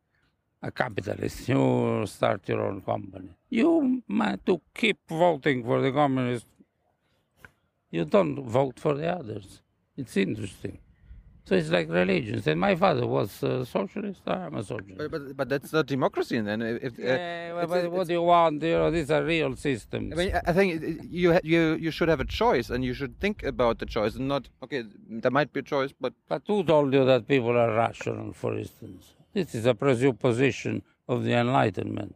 a 0.63 0.71
capitalist. 0.71 1.49
You 1.49 2.05
start 2.07 2.49
your 2.49 2.63
own 2.63 2.81
company. 2.81 3.31
You 3.51 4.03
to 4.47 4.61
keep 4.75 4.99
voting 5.09 5.65
for 5.65 5.83
the 5.83 5.93
communists. 5.93 6.49
You 7.91 8.07
don't 8.07 8.43
vote 8.43 8.81
for 8.81 8.95
the 8.95 9.09
others. 9.09 9.61
It's 9.97 10.17
interesting. 10.17 10.79
So 11.45 11.57
it's 11.57 11.71
like 11.71 11.89
religions. 11.91 12.47
And 12.47 12.61
my 12.61 12.75
father 12.77 13.07
was 13.07 13.43
a 13.43 13.67
socialist. 13.67 14.23
I 14.27 14.47
am 14.47 14.55
a 14.55 14.63
socialist. 14.63 14.99
But, 14.99 15.11
but, 15.11 15.37
but 15.37 15.49
that's 15.49 15.73
not 15.73 15.87
democracy. 15.87 16.39
Then, 16.41 16.63
if, 16.63 16.93
uh, 16.99 17.03
Yeah, 17.03 17.53
well, 17.55 17.67
but 17.67 17.91
what 17.91 18.07
do 18.07 18.13
you 18.13 18.23
want? 18.23 18.63
You 18.63 18.75
know, 18.79 18.91
these 18.93 19.11
are 19.11 19.25
real 19.25 19.57
systems. 19.57 20.13
I 20.13 20.17
mean, 20.17 20.35
I- 20.37 20.43
I 20.47 20.53
think 20.53 20.71
you 21.21 21.39
you 21.43 21.75
you 21.85 21.91
should 21.91 22.09
have 22.09 22.21
a 22.21 22.31
choice, 22.43 22.71
and 22.71 22.85
you 22.85 22.95
should 22.95 23.19
think 23.19 23.43
about 23.43 23.75
the 23.81 23.87
choice, 23.87 24.15
and 24.15 24.29
not 24.29 24.49
okay. 24.65 24.85
There 25.25 25.31
might 25.39 25.53
be 25.53 25.61
a 25.61 25.69
choice, 25.75 25.93
but 26.05 26.13
But 26.29 26.43
who 26.47 26.63
told 26.63 26.95
you 26.95 27.05
that 27.05 27.27
people 27.27 27.55
are 27.65 27.73
rational, 27.87 28.33
for 28.43 28.53
instance? 28.57 29.15
This 29.35 29.55
is 29.55 29.67
a 29.67 29.75
presupposition 29.75 30.83
of 31.09 31.25
the 31.25 31.33
Enlightenment. 31.33 32.15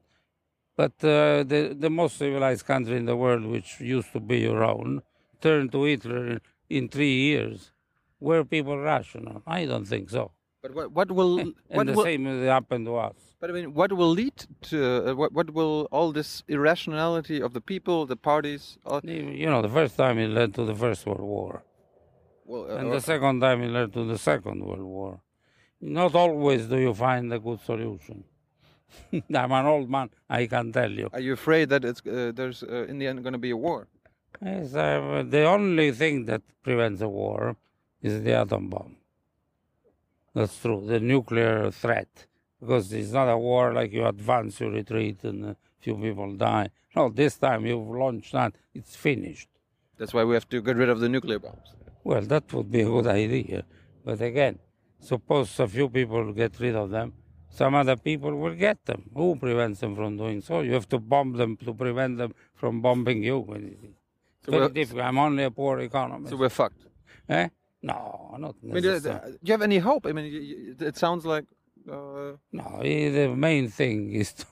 But 0.77 0.93
uh, 1.03 1.43
the, 1.53 1.75
the 1.79 1.89
most 1.91 2.19
civilized 2.19 2.65
country 2.67 2.97
in 2.97 3.07
the 3.07 3.17
world, 3.17 3.45
which 3.47 3.81
used 3.81 4.13
to 4.13 4.21
be 4.21 4.39
your 4.41 4.63
own, 4.63 5.03
turned 5.41 5.73
to 5.73 5.85
Hitler 5.85 6.27
in, 6.33 6.41
in 6.69 6.89
three 6.89 7.15
years. 7.31 7.73
Were 8.21 8.45
people 8.45 8.79
rational? 8.79 9.43
I 9.47 9.67
don't 9.67 9.85
think 9.87 10.11
so. 10.11 10.33
but 10.63 10.75
what 10.75 10.91
what 10.93 11.11
will 11.19 11.39
And 11.41 11.55
what 11.79 11.87
the 11.87 11.93
will 11.93 12.05
same 12.05 12.25
happened 12.57 12.87
to 12.87 12.97
us. 12.97 13.17
but 13.41 13.51
I 13.51 13.53
mean 13.53 13.75
what 13.75 13.93
will 13.93 14.11
lead 14.21 14.37
to 14.71 14.79
uh, 15.11 15.15
what 15.21 15.33
what 15.39 15.51
will 15.59 15.77
all 15.97 16.13
this 16.13 16.43
irrationality 16.49 17.39
of 17.47 17.53
the 17.53 17.61
people, 17.61 18.07
the 18.07 18.17
parties, 18.17 18.79
all, 18.85 19.01
You 19.05 19.49
know, 19.53 19.61
the 19.63 19.75
first 19.79 19.97
time 19.97 20.19
it 20.19 20.31
led 20.39 20.55
to 20.55 20.65
the 20.65 20.75
First 20.75 21.07
World 21.07 21.21
War. 21.37 21.63
well, 22.45 22.65
uh, 22.71 22.77
And 22.79 22.93
the 22.93 23.01
second 23.01 23.41
time 23.41 23.63
it 23.67 23.71
led 23.79 23.93
to 23.99 24.05
the 24.13 24.19
Second 24.19 24.59
World 24.69 24.83
War. 24.97 25.21
Not 25.81 26.15
always 26.15 26.67
do 26.73 26.79
you 26.87 26.95
find 26.95 27.33
a 27.39 27.39
good 27.39 27.61
solution. 27.61 28.25
I'm 29.43 29.53
an 29.61 29.67
old 29.67 29.89
man, 29.91 30.09
I 30.39 30.47
can 30.47 30.73
tell 30.73 30.91
you. 30.91 31.09
are 31.13 31.21
you 31.21 31.35
afraid 31.35 31.69
that 31.69 31.85
it's 31.85 32.03
uh, 32.07 32.33
there's 32.39 32.63
uh, 32.63 32.91
in 32.91 32.99
the 33.01 33.07
end 33.11 33.23
going 33.25 33.35
to 33.41 33.45
be 33.49 33.51
a 33.51 33.61
war? 33.69 33.89
Yes, 34.43 34.75
uh, 34.75 35.23
the 35.37 35.45
only 35.45 35.93
thing 35.93 36.25
that 36.31 36.43
prevents 36.63 37.01
a 37.03 37.09
war 37.09 37.57
is 38.03 38.23
the 38.23 38.33
atom 38.35 38.69
bomb. 38.69 38.97
That's 40.35 40.61
true, 40.61 40.85
the 40.87 41.01
nuclear 41.01 41.71
threat. 41.71 42.27
Because 42.61 42.93
it's 42.93 43.13
not 43.13 43.29
a 43.29 43.37
war 43.39 43.73
like 43.73 43.93
you 43.93 44.07
advance, 44.07 44.61
you 44.61 44.71
retreat, 44.71 45.25
and 45.25 45.45
a 45.45 45.57
few 45.81 45.95
people 45.97 46.35
die. 46.37 46.71
No, 46.95 47.11
this 47.11 47.37
time 47.37 47.67
you've 47.67 47.89
launched 47.89 48.33
that, 48.33 48.55
it's 48.75 48.97
finished. 48.97 49.49
That's 49.99 50.13
why 50.15 50.25
we 50.25 50.35
have 50.35 50.49
to 50.51 50.61
get 50.63 50.77
rid 50.77 50.89
of 50.89 51.01
the 51.01 51.09
nuclear 51.09 51.39
bombs. 51.39 51.75
Well, 52.05 52.23
that 52.23 52.53
would 52.53 52.71
be 52.71 52.81
a 52.83 52.85
good 52.87 53.07
idea. 53.07 53.65
But 54.05 54.21
again, 54.21 54.59
suppose 55.01 55.59
a 55.61 55.67
few 55.69 55.89
people 55.89 56.33
get 56.33 56.59
rid 56.61 56.77
of 56.77 56.91
them, 56.91 57.13
some 57.51 57.75
other 57.75 57.97
people 57.97 58.35
will 58.37 58.55
get 58.55 58.85
them. 58.85 59.11
Who 59.15 59.37
prevents 59.37 59.81
them 59.81 59.97
from 59.97 60.17
doing 60.17 60.41
so? 60.43 60.61
You 60.61 60.75
have 60.75 60.89
to 60.91 60.99
bomb 60.99 61.33
them 61.35 61.57
to 61.59 61.73
prevent 61.73 62.19
them 62.19 62.35
from 62.55 62.81
bombing 62.83 63.23
you. 63.23 63.47
It's 63.51 64.47
So 64.47 64.53
very 64.53 64.69
difficult. 64.71 65.05
I'm 65.05 65.19
only 65.19 65.45
a 65.45 65.51
poor 65.51 65.79
economist. 65.81 66.31
So 66.31 66.37
we're 66.37 66.51
fucked. 66.51 66.83
eh? 67.29 67.49
No, 67.87 68.35
not 68.39 68.57
I 68.65 68.67
mean, 68.67 68.83
do, 68.83 69.39
you 69.47 69.53
have 69.53 69.63
any 69.63 69.79
hope? 69.79 70.07
I 70.07 70.13
mean, 70.13 70.77
it 70.91 70.97
sounds 70.97 71.25
like. 71.25 71.45
Uh, 71.89 72.33
No, 72.53 72.81
the 72.83 73.29
main 73.49 73.69
thing 73.69 73.99
is 74.13 74.33
to, 74.39 74.47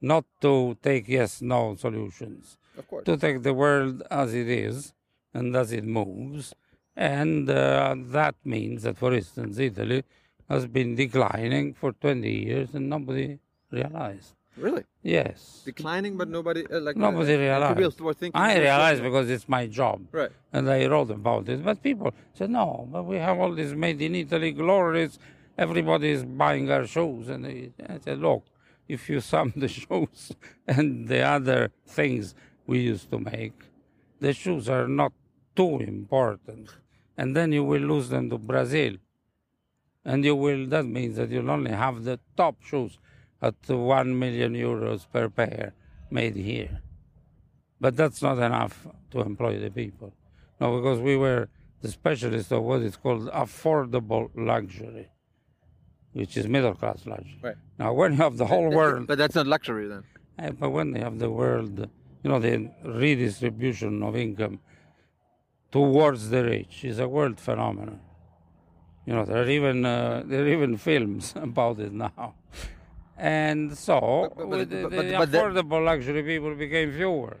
not 0.00 0.24
to 0.40 0.76
take 0.82 1.04
yes 1.08 1.40
no 1.40 1.76
solutions, 1.76 2.58
of 2.76 2.84
course. 2.88 3.04
to 3.08 3.16
take 3.16 3.38
the 3.48 3.54
world 3.54 4.02
as 4.10 4.34
it 4.34 4.48
is 4.48 4.92
and 5.32 5.54
as 5.54 5.70
it 5.72 5.84
moves. 5.84 6.52
And 6.96 7.48
uh, 7.48 7.94
that 8.18 8.34
means 8.44 8.82
that, 8.82 8.96
for 8.98 9.12
instance, 9.12 9.58
Italy 9.58 10.02
has 10.48 10.66
been 10.66 10.96
declining 10.96 11.74
for 11.74 11.92
20 11.92 12.28
years 12.48 12.68
and 12.74 12.88
nobody 12.88 13.38
realized. 13.70 14.32
Really? 14.56 14.84
Yes. 15.02 15.62
Declining, 15.64 16.16
but 16.16 16.28
nobody. 16.28 16.64
Uh, 16.66 16.80
like, 16.80 16.96
Nobody 16.96 17.34
uh, 17.34 17.38
realized. 17.38 17.76
People 17.78 18.06
were 18.06 18.14
thinking. 18.14 18.40
I 18.40 18.58
realized 18.58 18.98
something- 18.98 19.12
because 19.12 19.30
it's 19.30 19.48
my 19.48 19.66
job. 19.66 20.06
Right. 20.12 20.30
And 20.52 20.70
I 20.70 20.86
wrote 20.86 21.10
about 21.10 21.48
it. 21.48 21.64
But 21.64 21.82
people 21.82 22.14
said, 22.34 22.50
no, 22.50 22.88
but 22.90 23.02
we 23.04 23.16
have 23.16 23.38
all 23.38 23.52
this 23.54 23.72
made 23.72 24.00
in 24.00 24.14
Italy 24.14 24.52
glories. 24.52 25.18
Everybody 25.58 26.10
is 26.10 26.24
buying 26.24 26.70
our 26.70 26.86
shoes. 26.86 27.28
And 27.28 27.46
I 27.46 27.70
I 27.88 27.98
said, 27.98 28.18
look, 28.20 28.44
if 28.88 29.08
you 29.08 29.20
sum 29.32 29.52
the 29.56 29.68
shoes 29.68 30.32
and 30.66 31.08
the 31.08 31.22
other 31.22 31.72
things 31.86 32.34
we 32.66 32.80
used 32.80 33.10
to 33.10 33.18
make, 33.18 33.54
the 34.20 34.32
shoes 34.32 34.68
are 34.68 34.88
not 34.88 35.12
too 35.56 35.80
important. 35.80 36.70
And 37.16 37.36
then 37.36 37.52
you 37.52 37.64
will 37.64 37.82
lose 37.82 38.08
them 38.08 38.30
to 38.30 38.38
Brazil. 38.38 38.94
And 40.04 40.24
you 40.24 40.36
will, 40.36 40.66
that 40.66 40.84
means 40.84 41.16
that 41.16 41.30
you'll 41.30 41.50
only 41.50 41.70
have 41.70 42.04
the 42.04 42.18
top 42.36 42.56
shoes 42.62 42.98
at 43.42 43.54
1 43.68 44.18
million 44.18 44.54
euros 44.54 45.06
per 45.12 45.28
pair 45.28 45.72
made 46.10 46.36
here. 46.36 46.80
But 47.80 47.96
that's 47.96 48.22
not 48.22 48.38
enough 48.38 48.86
to 49.10 49.20
employ 49.20 49.58
the 49.58 49.70
people. 49.70 50.12
No, 50.60 50.76
because 50.76 51.00
we 51.00 51.16
were 51.16 51.48
the 51.82 51.90
specialists 51.90 52.50
of 52.52 52.62
what 52.62 52.80
is 52.82 52.96
called 52.96 53.28
affordable 53.30 54.30
luxury, 54.34 55.08
which 56.12 56.36
is 56.36 56.46
middle 56.48 56.74
class 56.74 57.04
luxury. 57.06 57.38
Right. 57.42 57.56
Now, 57.78 57.92
when 57.92 58.12
you 58.12 58.18
have 58.18 58.36
the 58.38 58.46
whole 58.46 58.70
world, 58.70 59.06
But 59.06 59.18
that's 59.18 59.34
not 59.34 59.46
luxury 59.46 59.88
then. 59.88 60.04
eh, 60.38 60.50
but 60.58 60.70
when 60.70 60.92
they 60.92 61.00
have 61.00 61.18
the 61.18 61.30
world, 61.30 61.78
you 62.22 62.30
know, 62.30 62.38
the 62.38 62.70
redistribution 62.84 64.02
of 64.02 64.16
income 64.16 64.60
towards 65.70 66.30
the 66.30 66.44
rich 66.44 66.84
is 66.84 66.98
a 66.98 67.08
world 67.08 67.38
phenomenon. 67.40 68.00
You 69.06 69.12
know, 69.14 69.24
there 69.26 69.42
are 69.42 69.48
even 69.50 69.84
uh, 69.84 70.22
there 70.24 70.44
are 70.44 70.48
even 70.48 70.76
films 70.88 71.34
about 71.36 71.80
it 71.80 71.92
now. 71.92 72.34
And 73.16 73.76
so 73.76 74.32
But- 74.36 74.50
but- 74.50 74.70
the, 74.70 74.82
but- 74.82 74.90
the 74.90 74.96
but- 74.96 75.18
but 75.18 75.28
affordable 75.30 75.84
luxury 75.84 76.22
people 76.22 76.54
became 76.54 76.92
fewer. 76.92 77.36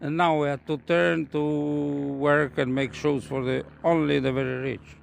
And 0.00 0.16
now 0.16 0.40
we 0.40 0.46
have 0.48 0.64
to 0.66 0.76
turn 0.78 1.26
to 1.26 1.42
work 2.28 2.56
and 2.58 2.72
make 2.74 2.94
shows 2.94 3.24
for 3.24 3.42
the 3.44 3.64
only 3.82 4.20
the 4.20 4.32
very 4.32 4.56
rich. 4.70 4.96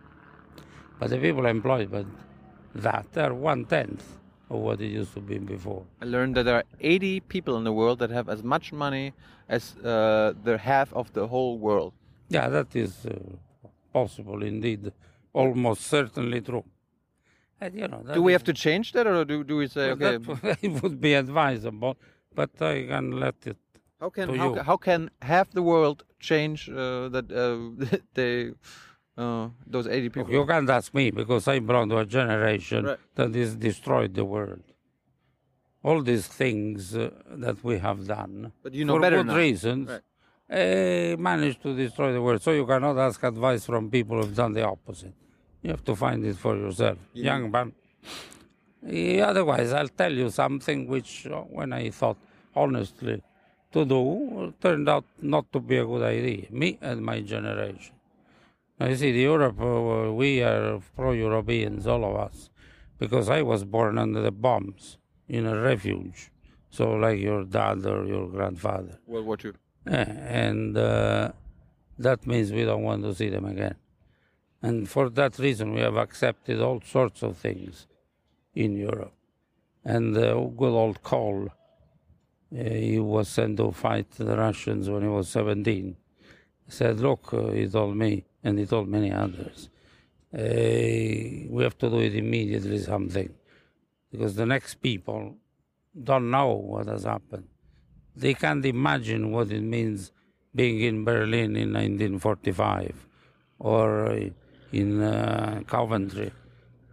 But 1.00 1.10
the 1.10 1.18
people 1.18 1.46
employed 1.46 1.92
by 1.92 2.06
that 2.76 3.18
are 3.18 3.34
one 3.34 3.66
tenth 3.66 4.04
of 4.50 4.60
what 4.60 4.80
it 4.82 4.88
used 4.88 5.14
to 5.14 5.20
be 5.22 5.38
before. 5.38 5.84
I 6.02 6.06
learned 6.06 6.36
that 6.36 6.44
there 6.44 6.56
are 6.56 6.64
80 6.80 7.20
people 7.22 7.58
in 7.58 7.64
the 7.66 7.74
world 7.74 8.00
that 8.00 8.10
have 8.10 8.30
as 8.30 8.44
much 8.44 8.72
money 8.72 9.14
as 9.50 9.76
uh, 9.78 10.34
the 10.44 10.58
half 10.58 10.94
of 10.94 11.12
the 11.14 11.28
whole 11.28 11.58
world. 11.58 11.94
Yeah, 12.30 12.48
that 12.50 12.76
is 12.76 13.06
uh, 13.06 13.12
possible 13.94 14.44
indeed, 14.44 14.92
almost 15.34 15.82
certainly 15.82 16.42
true. 16.42 16.64
And, 17.66 17.74
you 17.82 17.88
know, 17.92 18.02
Do 18.18 18.22
we 18.28 18.32
is- 18.32 18.36
have 18.38 18.44
to 18.52 18.54
change 18.66 18.88
that, 18.96 19.06
or 19.08 19.26
do, 19.32 19.44
do 19.52 19.56
we 19.62 19.68
say, 19.76 19.86
well, 19.94 20.12
okay, 20.14 20.18
that 20.44 20.58
it 20.68 20.74
would 20.84 20.98
be 21.08 21.14
advisable, 21.24 21.94
but 22.40 22.52
I 22.62 22.76
can 22.92 23.06
let 23.24 23.36
it. 23.52 23.58
how 24.02 24.10
can 24.18 24.28
to 24.30 24.38
how, 24.42 24.48
you? 24.50 24.56
ca- 24.58 24.64
how 24.70 24.78
can 24.88 25.02
half 25.34 25.48
the 25.58 25.64
world 25.72 25.98
change 26.30 26.60
uh, 26.70 26.76
that 27.16 27.28
uh, 27.32 27.98
they 28.18 28.34
uh, 29.24 29.48
those 29.74 29.88
80 29.88 30.10
people? 30.10 30.32
You 30.38 30.46
can't 30.46 30.70
ask 30.70 30.94
me 30.94 31.06
because 31.22 31.44
I 31.48 31.58
belong 31.70 31.86
to 31.94 31.98
a 31.98 32.06
generation 32.20 32.82
Right. 32.86 33.00
that 33.18 33.30
has 33.42 33.52
destroyed 33.70 34.14
the 34.20 34.26
world. 34.36 34.64
All 35.88 36.00
these 36.12 36.28
things 36.42 36.96
uh, 36.96 37.10
that 37.44 37.58
we 37.64 37.76
have 37.88 38.00
done 38.08 38.52
But 38.64 38.74
you 38.74 38.86
know 38.86 38.94
for 39.00 39.10
good 39.10 39.26
now. 39.28 39.36
reasons 39.46 39.86
Right. 39.90 40.02
eh, 40.60 41.16
managed 41.32 41.60
to 41.66 41.72
destroy 41.84 42.10
the 42.18 42.22
world. 42.26 42.42
So 42.42 42.52
you 42.60 42.66
cannot 42.72 42.98
ask 43.08 43.18
advice 43.24 43.64
from 43.72 43.90
people 43.98 44.16
who've 44.20 44.36
done 44.44 44.54
the 44.60 44.66
opposite. 44.76 45.14
You 45.66 45.72
have 45.72 45.84
to 45.86 45.96
find 45.96 46.24
it 46.24 46.38
for 46.38 46.56
yourself, 46.56 47.00
young 47.16 47.50
man. 47.50 47.74
Eh, 48.88 49.20
otherwise, 49.20 49.74
I'll 49.74 49.88
tell 49.88 50.14
you 50.14 50.30
something 50.30 50.88
which, 50.88 51.26
uh, 51.26 51.42
when 51.58 51.74
I 51.74 51.90
thought 51.90 52.18
honestly 52.56 53.24
to 53.72 53.84
do, 53.84 54.54
turned 54.62 54.88
out 54.88 55.06
not 55.24 55.52
to 55.54 55.60
be 55.60 55.78
a 55.78 55.86
good 55.86 56.04
idea. 56.04 56.46
Me 56.52 56.78
and 56.82 57.04
my 57.04 57.20
generation. 57.22 57.96
Now, 58.80 58.90
you 58.90 58.96
see, 58.96 59.12
the 59.12 59.22
Europe, 59.22 59.60
uh, 59.60 60.14
we 60.14 60.44
are 60.44 60.80
pro-Europeans, 60.96 61.88
all 61.88 62.06
of 62.06 62.16
us, 62.28 62.52
because 63.00 63.28
I 63.28 63.42
was 63.42 63.64
born 63.64 63.98
under 63.98 64.22
the 64.22 64.32
bombs 64.32 65.00
in 65.28 65.48
a 65.48 65.60
refuge. 65.60 66.30
So, 66.70 66.92
like 66.92 67.20
your 67.20 67.44
dad 67.44 67.84
or 67.88 68.06
your 68.06 68.28
grandfather. 68.28 69.00
World 69.08 69.26
War 69.26 69.38
II. 69.44 69.54
Eh, 69.88 70.06
and 70.44 70.78
uh, 70.78 71.32
that 71.98 72.28
means 72.28 72.52
we 72.52 72.66
don't 72.66 72.84
want 72.84 73.02
to 73.02 73.16
see 73.16 73.30
them 73.30 73.46
again. 73.46 73.76
And 74.62 74.90
for 74.90 75.10
that 75.10 75.38
reason, 75.40 75.74
we 75.74 75.82
have 75.82 75.96
accepted 75.96 76.62
all 76.62 76.82
sorts 76.82 77.22
of 77.24 77.38
things 77.38 77.88
in 78.54 78.78
Europe. 78.78 79.14
And 79.84 80.18
uh, 80.18 80.34
good 80.34 80.74
old 80.74 81.04
Kohl, 81.04 81.48
uh, 81.48 82.64
he 82.64 83.00
was 83.00 83.28
sent 83.30 83.58
to 83.58 83.72
fight 83.72 84.10
the 84.12 84.36
Russians 84.38 84.90
when 84.90 85.04
he 85.04 85.08
was 85.08 85.30
17. 85.30 85.96
He 86.66 86.72
said, 86.72 87.00
Look, 87.00 87.34
uh, 87.34 87.52
he 87.52 87.68
told 87.68 87.96
me, 87.96 88.26
and 88.44 88.58
he 88.58 88.66
told 88.66 88.88
many 88.88 89.12
others, 89.12 89.70
uh, 90.34 90.40
we 90.40 91.64
have 91.64 91.78
to 91.78 91.90
do 91.90 92.00
it 92.00 92.16
immediately, 92.16 92.80
something. 92.80 93.32
Because 94.12 94.36
the 94.36 94.46
next 94.46 94.76
people 94.76 95.36
don't 96.04 96.32
know 96.32 96.54
what 96.54 96.88
has 96.88 97.04
happened 97.04 97.48
they 98.16 98.34
can't 98.34 98.66
imagine 98.66 99.32
what 99.32 99.52
it 99.52 99.62
means 99.62 100.12
being 100.54 100.82
in 100.82 101.04
Berlin 101.04 101.56
in 101.56 101.74
1945 101.74 103.08
or 103.60 104.08
uh, 104.08 104.30
in 104.76 105.02
uh, 105.02 105.62
Coventry. 105.68 106.32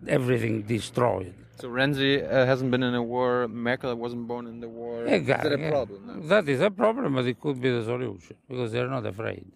Everything 0.07 0.63
destroyed. 0.63 1.35
So 1.61 1.69
Renzi 1.69 2.13
uh, 2.23 2.47
hasn't 2.47 2.71
been 2.71 2.83
in 2.83 2.95
a 2.95 3.03
war. 3.03 3.47
Merkel 3.49 3.95
wasn't 3.95 4.27
born 4.27 4.47
in 4.47 4.61
the 4.61 4.69
war. 4.69 5.07
Exactly. 5.07 5.53
Is 5.53 5.59
that 5.59 5.67
a 5.67 5.71
problem? 5.71 6.07
No? 6.07 6.29
That 6.29 6.49
is 6.49 6.61
a 6.61 6.71
problem, 6.71 7.15
but 7.15 7.27
it 7.27 7.41
could 7.41 7.61
be 7.61 7.71
the 7.71 7.85
solution 7.85 8.37
because 8.49 8.73
they're 8.73 8.89
not 8.89 9.07
afraid. 9.07 9.47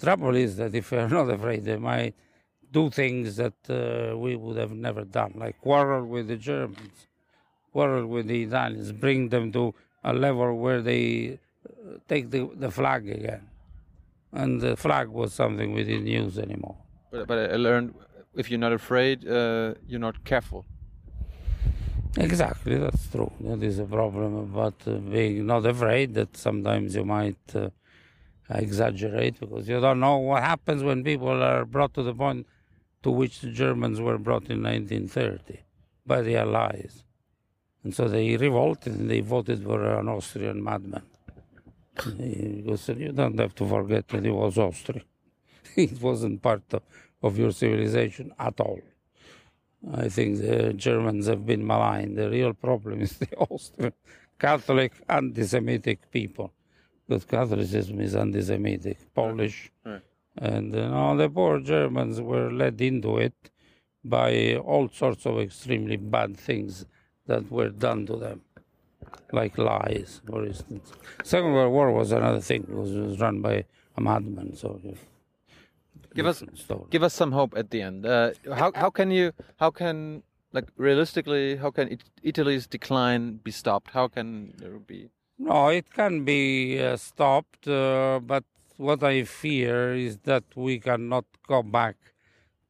Trouble 0.00 0.34
is 0.36 0.56
that 0.56 0.74
if 0.74 0.90
they're 0.90 1.08
not 1.08 1.30
afraid, 1.30 1.64
they 1.64 1.76
might 1.76 2.14
do 2.70 2.90
things 2.90 3.36
that 3.36 3.54
uh, 3.68 4.16
we 4.16 4.34
would 4.36 4.56
have 4.56 4.72
never 4.72 5.04
done, 5.04 5.32
like 5.36 5.60
quarrel 5.60 6.04
with 6.06 6.28
the 6.28 6.36
Germans, 6.36 7.06
quarrel 7.72 8.06
with 8.06 8.26
the 8.26 8.42
Italians, 8.44 8.92
bring 8.92 9.28
them 9.28 9.52
to 9.52 9.74
a 10.04 10.12
level 10.12 10.58
where 10.58 10.80
they 10.80 11.38
uh, 11.66 11.98
take 12.08 12.30
the, 12.30 12.50
the 12.54 12.70
flag 12.70 13.08
again. 13.08 13.46
And 14.32 14.60
the 14.60 14.76
flag 14.76 15.08
was 15.08 15.34
something 15.34 15.74
we 15.74 15.84
didn't 15.84 16.06
use 16.06 16.38
anymore. 16.38 16.78
But, 17.12 17.26
but 17.28 17.38
I 17.52 17.56
learned 17.56 17.94
if 18.34 18.50
you're 18.50 18.58
not 18.58 18.72
afraid, 18.72 19.28
uh, 19.28 19.74
you're 19.86 20.00
not 20.00 20.24
careful. 20.24 20.64
Exactly, 22.16 22.76
that's 22.78 23.06
true. 23.10 23.30
That 23.40 23.62
is 23.62 23.78
a 23.78 23.84
problem 23.84 24.34
about 24.36 24.74
uh, 24.86 24.92
being 24.96 25.46
not 25.46 25.64
afraid 25.64 26.14
that 26.14 26.36
sometimes 26.36 26.94
you 26.94 27.04
might 27.04 27.44
uh, 27.54 27.68
exaggerate 28.50 29.40
because 29.40 29.68
you 29.68 29.80
don't 29.80 30.00
know 30.00 30.18
what 30.18 30.42
happens 30.42 30.82
when 30.82 31.04
people 31.04 31.42
are 31.42 31.64
brought 31.64 31.94
to 31.94 32.02
the 32.02 32.14
point 32.14 32.46
to 33.02 33.10
which 33.10 33.40
the 33.40 33.50
Germans 33.50 34.00
were 34.00 34.18
brought 34.18 34.48
in 34.50 34.62
1930 34.62 35.60
by 36.06 36.22
the 36.22 36.36
Allies. 36.36 37.04
And 37.84 37.94
so 37.94 38.08
they 38.08 38.36
revolted 38.36 38.94
and 38.94 39.10
they 39.10 39.20
voted 39.20 39.62
for 39.64 39.84
an 39.98 40.08
Austrian 40.08 40.62
madman. 40.62 41.02
because 41.94 42.88
you 42.88 43.12
don't 43.12 43.38
have 43.38 43.54
to 43.56 43.66
forget 43.66 44.08
that 44.08 44.24
he 44.24 44.30
was 44.30 44.56
Austrian. 44.56 45.04
it 45.76 46.00
wasn't 46.00 46.42
part 46.42 46.62
of, 46.72 46.82
of 47.22 47.38
your 47.38 47.52
civilization 47.52 48.32
at 48.38 48.58
all. 48.60 48.80
I 49.94 50.08
think 50.08 50.38
the 50.38 50.72
Germans 50.74 51.26
have 51.26 51.44
been 51.44 51.66
maligned. 51.66 52.16
The 52.16 52.30
real 52.30 52.54
problem 52.54 53.00
is 53.02 53.18
the 53.18 53.34
Austrian 53.36 53.92
Catholic 54.38 54.92
anti-Semitic 55.08 56.10
people. 56.10 56.52
Because 57.08 57.24
Catholicism 57.24 58.00
is 58.00 58.14
anti-Semitic, 58.14 59.12
Polish, 59.12 59.70
Right. 59.84 60.00
and 60.38 60.72
you 60.72 60.80
know, 60.88 61.16
the 61.16 61.28
poor 61.28 61.58
Germans 61.60 62.20
were 62.20 62.50
led 62.52 62.80
into 62.80 63.18
it 63.18 63.34
by 64.04 64.56
all 64.56 64.88
sorts 64.88 65.26
of 65.26 65.38
extremely 65.40 65.96
bad 65.96 66.36
things 66.36 66.86
that 67.26 67.50
were 67.50 67.68
done 67.70 68.06
to 68.06 68.16
them, 68.16 68.40
like 69.32 69.58
lies, 69.58 70.20
for 70.26 70.44
instance. 70.46 70.92
Second 71.24 71.52
World 71.52 71.72
War 71.72 71.90
was 71.92 72.12
another 72.12 72.40
thing. 72.40 72.62
It 72.62 72.74
was, 72.74 72.94
it 72.94 73.00
was 73.00 73.20
run 73.20 73.40
by 73.42 73.64
a 73.96 74.00
madman, 74.00 74.54
so. 74.54 74.80
yeah. 74.84 74.92
Give 76.14 76.26
us- 76.26 76.40
different 76.40 76.58
story. 76.58 76.86
Give 76.90 77.02
us 77.02 77.14
some 77.14 77.32
hope 77.32 77.56
at 77.56 77.70
the 77.70 77.80
end. 77.82 78.06
Uh, 78.06 78.32
how 78.60 78.72
how 78.74 78.90
can 78.90 79.10
you 79.10 79.32
how 79.56 79.70
can 79.70 80.22
like 80.52 80.68
realistically 80.76 81.56
how 81.56 81.70
can 81.70 81.88
it, 81.88 82.02
Italy's 82.22 82.66
decline 82.66 83.40
be 83.44 83.50
stopped? 83.50 83.90
How 83.92 84.08
can 84.08 84.54
there 84.58 84.78
be? 84.78 85.10
No, 85.38 85.68
it 85.68 85.92
can 85.92 86.24
be 86.24 86.78
uh, 86.78 86.96
stopped, 86.96 87.66
uh, 87.66 88.20
but 88.22 88.44
what 88.76 89.02
I 89.02 89.24
fear 89.24 89.94
is 89.94 90.18
that 90.24 90.44
we 90.54 90.78
cannot 90.78 91.24
go 91.48 91.62
back 91.62 91.96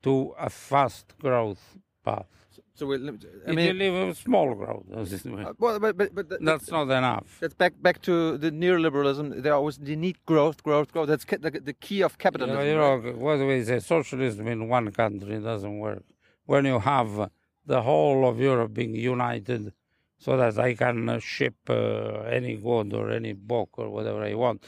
to 0.03 0.35
a 0.39 0.49
fast 0.49 1.07
growth 1.21 1.77
path. 2.05 2.27
So 2.75 2.87
we, 2.87 2.97
I 2.97 3.51
I 3.51 3.55
mean, 3.55 3.79
live 3.79 3.95
a 4.09 4.15
small 4.15 4.55
growth. 4.55 4.87
as 5.01 5.13
it 5.13 5.25
were. 5.33 5.43
uh, 5.43 5.53
well, 5.59 5.79
but 5.85 5.97
but 6.01 6.09
but 6.15 6.29
that- 6.31 6.43
That's 6.49 6.71
not 6.71 6.89
enough. 7.01 7.29
That's 7.41 7.55
back 7.63 7.75
back 7.87 7.99
to 8.09 8.15
the 8.45 8.51
neoliberalism. 8.63 9.43
They 9.45 9.51
always 9.51 9.77
they 9.89 9.97
need 10.07 10.17
growth, 10.33 10.59
growth, 10.69 10.89
growth. 10.95 11.09
That's 11.13 11.25
the, 11.25 11.51
the 11.71 11.77
key 11.87 12.01
of 12.09 12.13
You 12.13 12.19
capitalism. 12.25 12.57
know, 12.57 12.65
you 12.71 12.77
know, 12.83 12.95
what 13.25 13.37
do 13.41 13.45
we 13.53 13.63
say? 13.71 13.79
Socialism 13.97 14.45
in 14.55 14.61
one 14.69 14.91
country 15.03 15.39
doesn't 15.51 15.79
work. 15.87 16.05
When 16.51 16.65
you 16.73 16.79
have 16.95 17.31
the 17.73 17.81
whole 17.89 18.21
of 18.31 18.41
Europe 18.51 18.73
being 18.81 18.95
united 19.15 19.73
so 20.25 20.31
that 20.41 20.55
I 20.59 20.75
can 20.75 20.97
ship 21.21 21.57
uh, 21.69 22.23
any 22.39 22.55
good 22.57 22.89
or 22.99 23.11
any 23.21 23.33
book 23.35 23.71
or 23.83 23.87
whatever 23.97 24.21
I 24.33 24.35
want, 24.35 24.59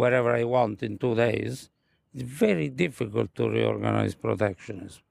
wherever 0.00 0.30
I 0.34 0.44
want 0.44 0.82
in 0.82 0.92
two 0.98 1.14
days, 1.26 1.70
it's 2.12 2.22
very 2.46 2.68
difficult 2.68 3.28
to 3.38 3.44
reorganize 3.48 4.14
protectionism. 4.26 5.02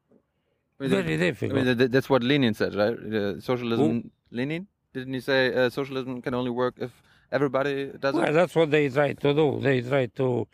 I 0.80 0.84
mean, 0.84 0.89
Very 0.91 1.13
I 1.13 1.17
difficult. 1.17 1.55
mean, 1.65 1.78
that- 1.78 1.91
that's 1.91 2.09
what 2.09 2.24
Lenin 2.24 2.53
said, 2.53 2.76
right? 2.76 2.97
Uh, 2.97 3.39
socialism. 3.39 4.11
Lenin 4.32 4.67
didn't 4.93 5.13
he 5.13 5.19
say 5.21 5.53
uh, 5.53 5.69
socialism 5.69 6.21
can 6.21 6.34
only 6.34 6.51
work 6.51 6.76
if 6.80 6.91
everybody 7.32 7.91
does 7.99 8.13
Well, 8.13 8.30
it? 8.30 8.34
that's 8.34 8.55
what 8.55 8.69
they 8.71 8.89
tried 8.89 9.19
to 9.21 9.34
do. 9.34 9.59
They 9.61 9.82
tried 9.82 10.15
to, 10.15 10.47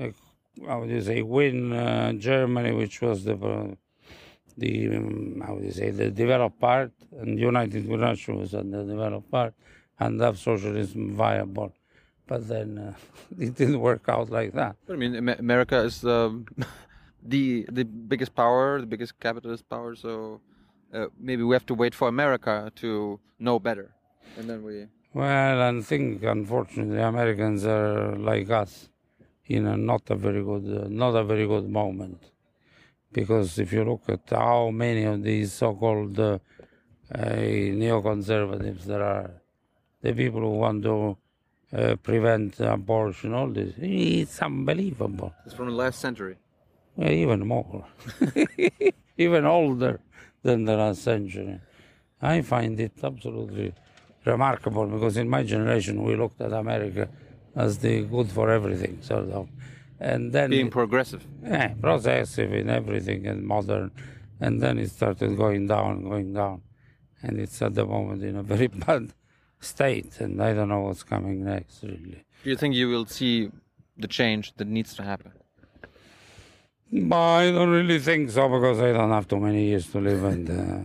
uh, 0.00 0.08
how 0.66 0.80
would 0.80 0.90
you 0.90 1.00
say, 1.02 1.22
win 1.22 1.72
uh, 1.72 2.12
Germany, 2.12 2.72
which 2.72 3.00
was 3.00 3.24
the 3.24 3.34
uh, 3.36 3.74
the 4.56 4.72
um, 4.96 5.42
how 5.44 5.54
would 5.54 5.64
you 5.64 5.72
say 5.72 5.90
the 5.90 6.10
developed 6.10 6.60
part, 6.60 6.92
and 7.20 7.38
United 7.38 7.88
with 7.88 8.00
Russia 8.00 8.32
was 8.32 8.54
on 8.54 8.70
the 8.70 8.84
developed 8.84 9.30
part, 9.30 9.54
and 9.98 10.20
have 10.20 10.38
socialism 10.38 11.14
viable. 11.14 11.72
But 12.26 12.46
then 12.48 12.78
uh, 12.78 12.94
it 13.46 13.54
didn't 13.56 13.80
work 13.80 14.04
out 14.08 14.30
like 14.30 14.52
that. 14.52 14.76
I 14.88 14.94
mean, 14.96 15.12
America 15.16 15.78
is 15.78 16.04
um, 16.04 16.46
the 17.24 17.66
the 17.70 17.84
biggest 17.84 18.34
power, 18.34 18.80
the 18.80 18.86
biggest 18.86 19.18
capitalist 19.18 19.68
power. 19.68 19.94
So 19.94 20.40
uh, 20.92 21.06
maybe 21.18 21.42
we 21.42 21.54
have 21.54 21.66
to 21.66 21.74
wait 21.74 21.94
for 21.94 22.08
America 22.08 22.70
to 22.76 23.18
know 23.38 23.58
better, 23.58 23.94
and 24.36 24.48
then 24.48 24.62
we. 24.62 24.86
Well, 25.14 25.62
I 25.62 25.80
think 25.80 26.22
unfortunately 26.22 27.00
Americans 27.00 27.64
are 27.64 28.16
like 28.16 28.50
us, 28.50 28.88
in 29.46 29.66
a 29.66 29.76
not 29.76 30.10
a 30.10 30.16
very 30.16 30.42
good, 30.42 30.66
uh, 30.66 30.88
not 30.88 31.14
a 31.14 31.24
very 31.24 31.46
good 31.46 31.68
moment, 31.68 32.20
because 33.12 33.58
if 33.58 33.72
you 33.72 33.84
look 33.84 34.02
at 34.08 34.28
how 34.30 34.70
many 34.70 35.04
of 35.04 35.22
these 35.22 35.52
so-called 35.52 36.18
uh, 36.18 36.38
uh, 37.14 37.18
neoconservatives 37.18 38.84
there 38.84 39.02
are, 39.02 39.30
the 40.02 40.12
people 40.12 40.40
who 40.40 40.58
want 40.58 40.82
to 40.82 41.16
uh, 41.72 41.94
prevent 42.02 42.58
abortion, 42.58 43.34
all 43.34 43.48
this, 43.48 43.72
it's 43.78 44.42
unbelievable. 44.42 45.32
It's 45.46 45.54
from 45.54 45.66
the 45.66 45.74
last 45.74 46.00
century. 46.00 46.36
Even 46.98 47.46
more, 47.46 47.84
even 49.18 49.44
older 49.44 50.00
than 50.42 50.64
the 50.64 50.76
last 50.76 51.02
century. 51.02 51.60
I 52.22 52.42
find 52.42 52.78
it 52.78 52.92
absolutely 53.02 53.74
remarkable 54.24 54.86
because 54.86 55.16
in 55.16 55.28
my 55.28 55.42
generation 55.42 56.02
we 56.04 56.14
looked 56.16 56.40
at 56.40 56.52
America 56.52 57.08
as 57.56 57.78
the 57.78 58.02
good 58.02 58.30
for 58.30 58.50
everything, 58.50 58.98
sort 59.02 59.28
of, 59.30 59.48
and 59.98 60.32
then 60.32 60.50
Being 60.50 60.70
progressive. 60.70 61.26
yeah, 61.42 61.74
progressive 61.80 62.52
in 62.52 62.70
everything 62.70 63.26
and 63.26 63.44
modern, 63.44 63.90
and 64.40 64.60
then 64.62 64.78
it 64.78 64.90
started 64.90 65.36
going 65.36 65.66
down, 65.66 66.04
going 66.04 66.32
down, 66.32 66.62
and 67.22 67.40
it's 67.40 67.60
at 67.60 67.74
the 67.74 67.84
moment 67.86 68.22
in 68.22 68.36
a 68.36 68.42
very 68.42 68.66
bad 68.86 69.12
state, 69.60 70.20
and 70.20 70.40
I 70.42 70.52
don't 70.54 70.68
know 70.68 70.80
what's 70.82 71.02
coming 71.02 71.44
next, 71.44 71.82
really. 71.82 72.24
Do 72.44 72.50
you 72.50 72.56
think 72.56 72.74
you 72.74 72.88
will 72.88 73.06
see 73.06 73.50
the 73.96 74.08
change 74.08 74.54
that 74.56 74.66
needs 74.68 74.94
to 74.94 75.02
happen? 75.02 75.32
But 76.92 77.16
I 77.16 77.50
don't 77.50 77.70
really 77.70 77.98
think 77.98 78.30
so 78.30 78.48
because 78.48 78.80
I 78.80 78.92
don't 78.92 79.10
have 79.10 79.26
too 79.26 79.40
many 79.40 79.64
years 79.66 79.88
to 79.92 80.00
live, 80.00 80.22
and 80.24 80.50
uh, 80.50 80.84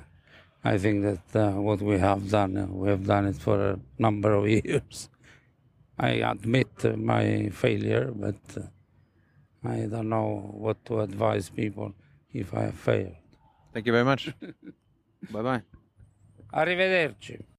I 0.63 0.77
think 0.77 1.03
that 1.03 1.35
uh, 1.35 1.51
what 1.61 1.81
we 1.81 1.97
have 1.99 2.29
done, 2.29 2.57
uh, 2.57 2.65
we 2.65 2.89
have 2.89 3.05
done 3.05 3.27
it 3.27 3.35
for 3.35 3.59
a 3.71 3.79
number 3.97 4.33
of 4.33 4.47
years. 4.49 5.09
I 5.99 6.11
admit 6.33 6.69
uh, 6.83 6.95
my 6.95 7.49
failure, 7.49 8.11
but 8.15 8.35
uh, 8.57 8.61
I 9.67 9.85
don't 9.87 10.09
know 10.09 10.51
what 10.53 10.83
to 10.85 11.01
advise 11.01 11.49
people 11.49 11.93
if 12.33 12.53
I 12.53 12.61
have 12.63 12.75
failed. 12.75 13.15
Thank 13.73 13.85
you 13.85 13.91
very 13.91 14.05
much. 14.05 14.33
bye 15.31 15.41
bye. 15.41 15.61
Arrivederci. 16.53 17.39